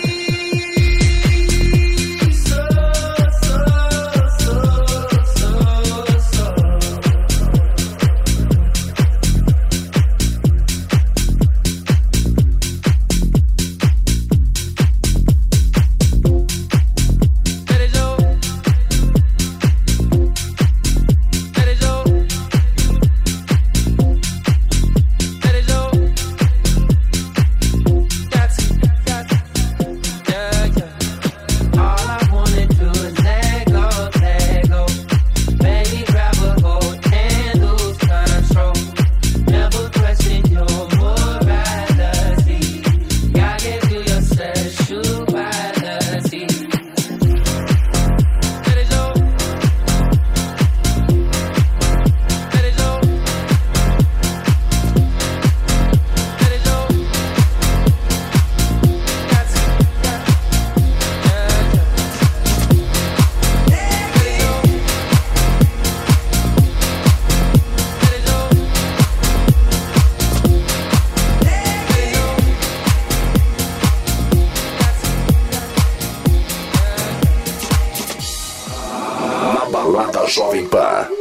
Jovem 80.31 80.69
Pan. 80.69 81.20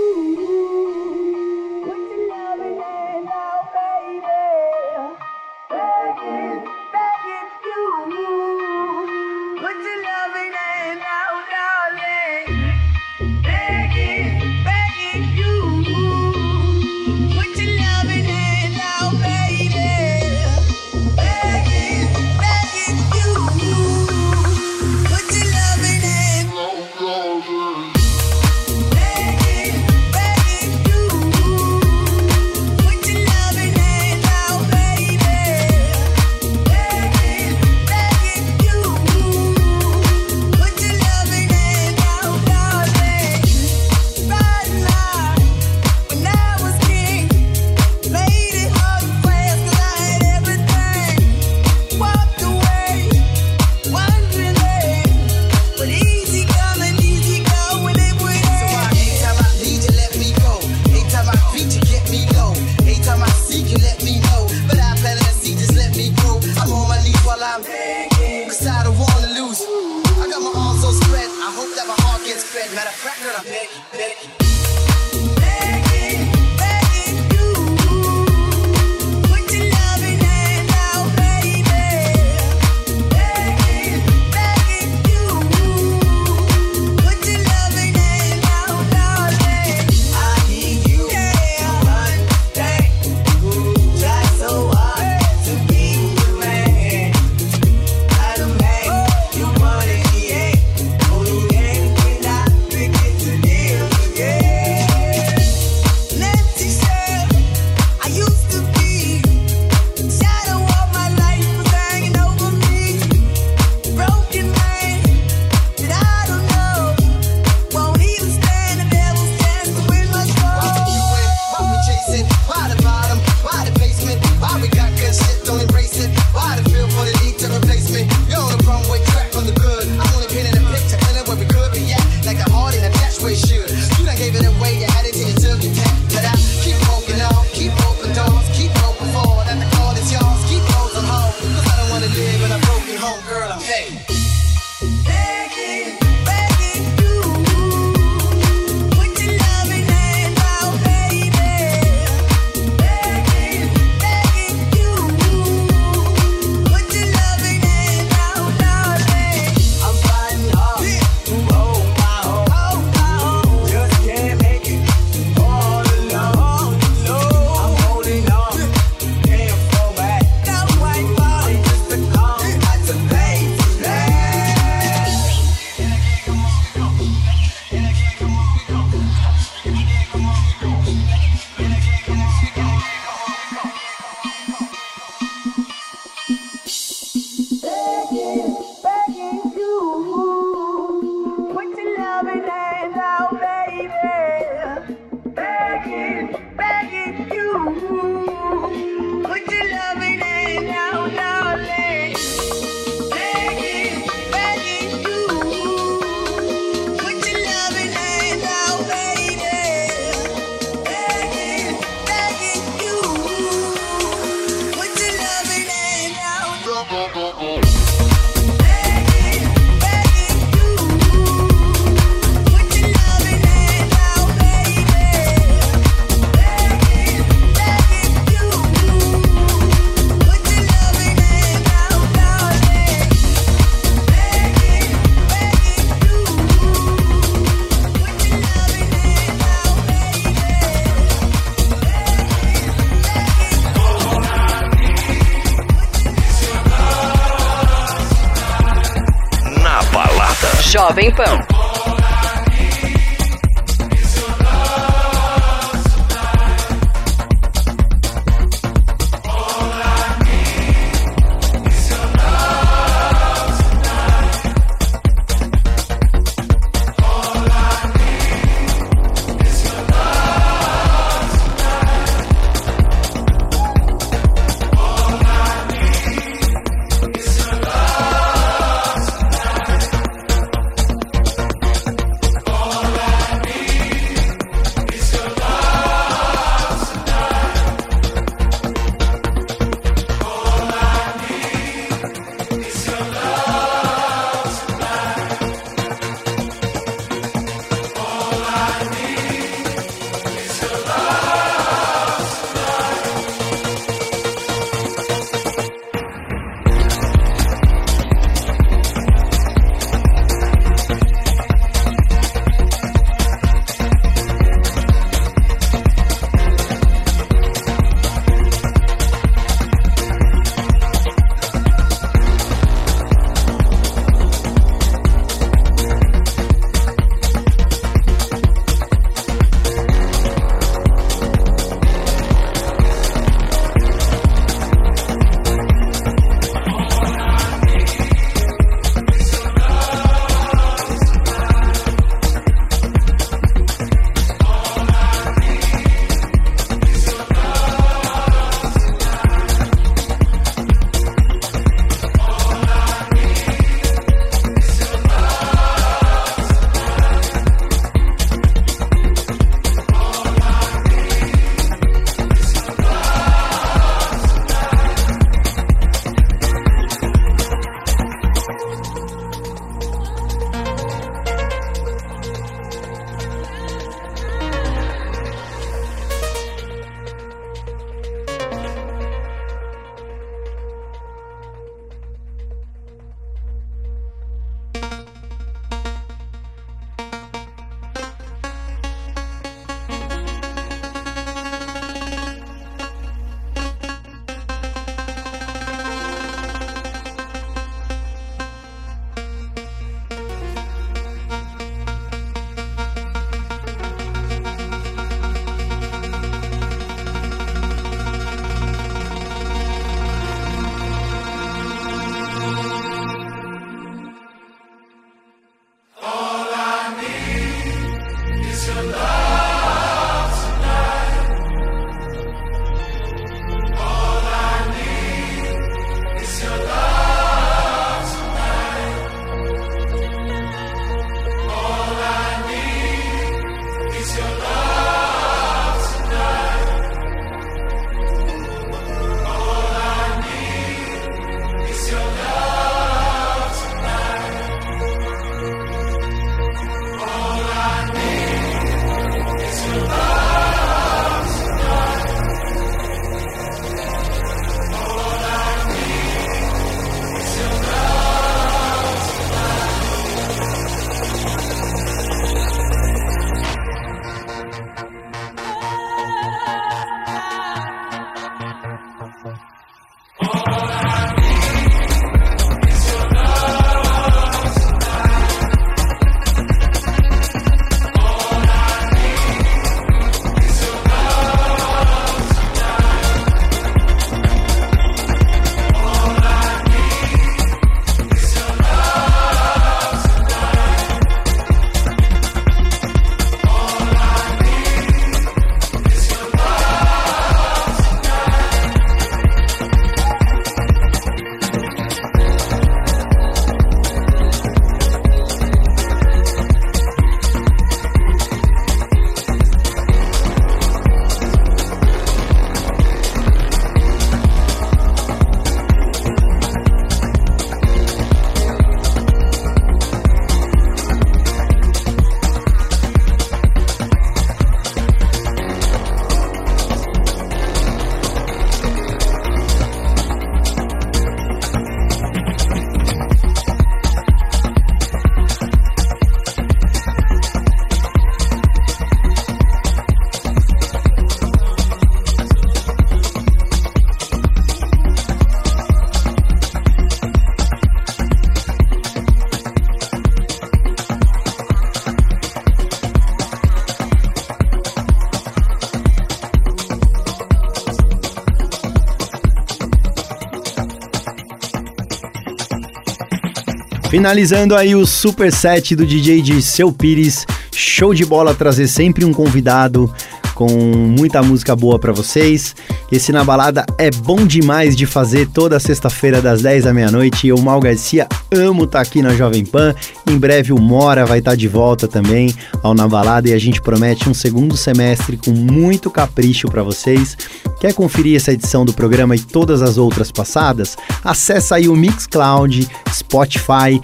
Finalizando 564.01 564.57
aí 564.57 564.75
o 564.75 564.87
super 564.87 565.31
set 565.31 565.77
do 565.77 565.85
DJ 565.85 566.23
de 566.23 566.41
Seu 566.41 566.73
Pires, 566.73 567.27
show 567.55 567.93
de 567.93 568.03
bola 568.07 568.35
trazer 568.35 568.67
sempre 568.67 569.05
um 569.05 569.13
convidado 569.13 569.93
com 570.41 570.49
muita 570.49 571.23
música 571.23 571.55
boa 571.55 571.79
para 571.79 571.93
vocês. 571.93 572.57
Esse 572.91 573.13
Na 573.13 573.23
Balada 573.23 573.63
é 573.77 573.91
bom 573.91 574.27
demais 574.27 574.75
de 574.75 574.87
fazer 574.87 575.29
toda 575.29 575.61
sexta-feira 575.61 576.23
das 576.23 576.41
10 576.41 576.65
da 576.65 576.73
meia-noite. 576.73 577.29
Eu, 577.29 577.37
Mal 577.43 577.61
Garcia, 577.61 578.09
amo 578.33 578.65
estar 578.65 578.79
tá 578.79 578.83
aqui 578.83 579.03
na 579.03 579.15
Jovem 579.15 579.45
Pan. 579.45 579.75
Em 580.09 580.17
breve 580.17 580.51
o 580.51 580.59
Mora 580.59 581.05
vai 581.05 581.19
estar 581.19 581.33
tá 581.33 581.37
de 581.37 581.47
volta 581.47 581.87
também 581.87 582.35
ao 582.63 582.73
Na 582.73 582.89
Balada 582.89 583.29
e 583.29 583.35
a 583.35 583.39
gente 583.39 583.61
promete 583.61 584.09
um 584.09 584.15
segundo 584.15 584.57
semestre 584.57 585.19
com 585.19 585.31
muito 585.31 585.91
capricho 585.91 586.49
para 586.49 586.63
vocês. 586.63 587.19
Quer 587.61 587.75
conferir 587.75 588.17
essa 588.17 588.33
edição 588.33 588.65
do 588.65 588.73
programa 588.73 589.15
e 589.15 589.21
todas 589.21 589.61
as 589.61 589.77
outras 589.77 590.11
passadas? 590.11 590.79
Acesse 591.05 591.53
aí 591.53 591.69
o 591.69 591.77
Mixcloud, 591.77 592.67
Spotify, 592.91 593.79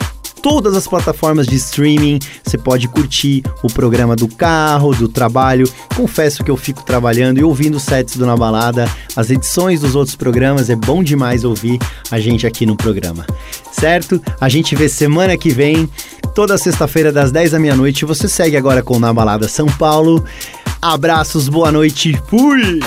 todas 0.46 0.76
as 0.76 0.86
plataformas 0.86 1.44
de 1.44 1.56
streaming. 1.56 2.20
Você 2.44 2.56
pode 2.56 2.86
curtir 2.86 3.42
o 3.64 3.66
programa 3.66 4.14
do 4.14 4.28
carro, 4.28 4.94
do 4.94 5.08
trabalho. 5.08 5.68
Confesso 5.96 6.44
que 6.44 6.50
eu 6.52 6.56
fico 6.56 6.84
trabalhando 6.84 7.40
e 7.40 7.42
ouvindo 7.42 7.80
sets 7.80 8.16
do 8.16 8.24
Na 8.24 8.36
Balada, 8.36 8.88
as 9.16 9.28
edições 9.28 9.80
dos 9.80 9.96
outros 9.96 10.14
programas. 10.14 10.70
É 10.70 10.76
bom 10.76 11.02
demais 11.02 11.42
ouvir 11.42 11.80
a 12.12 12.20
gente 12.20 12.46
aqui 12.46 12.64
no 12.64 12.76
programa. 12.76 13.26
Certo? 13.72 14.22
A 14.40 14.48
gente 14.48 14.76
vê 14.76 14.88
semana 14.88 15.36
que 15.36 15.50
vem, 15.50 15.88
toda 16.32 16.56
sexta-feira 16.56 17.10
das 17.10 17.32
10 17.32 17.50
da 17.50 17.58
meia-noite. 17.58 18.04
Você 18.04 18.28
segue 18.28 18.56
agora 18.56 18.84
com 18.84 19.00
Na 19.00 19.12
Balada 19.12 19.48
São 19.48 19.66
Paulo. 19.66 20.24
Abraços, 20.80 21.48
boa 21.48 21.72
noite, 21.72 22.16
fui! 22.28 22.78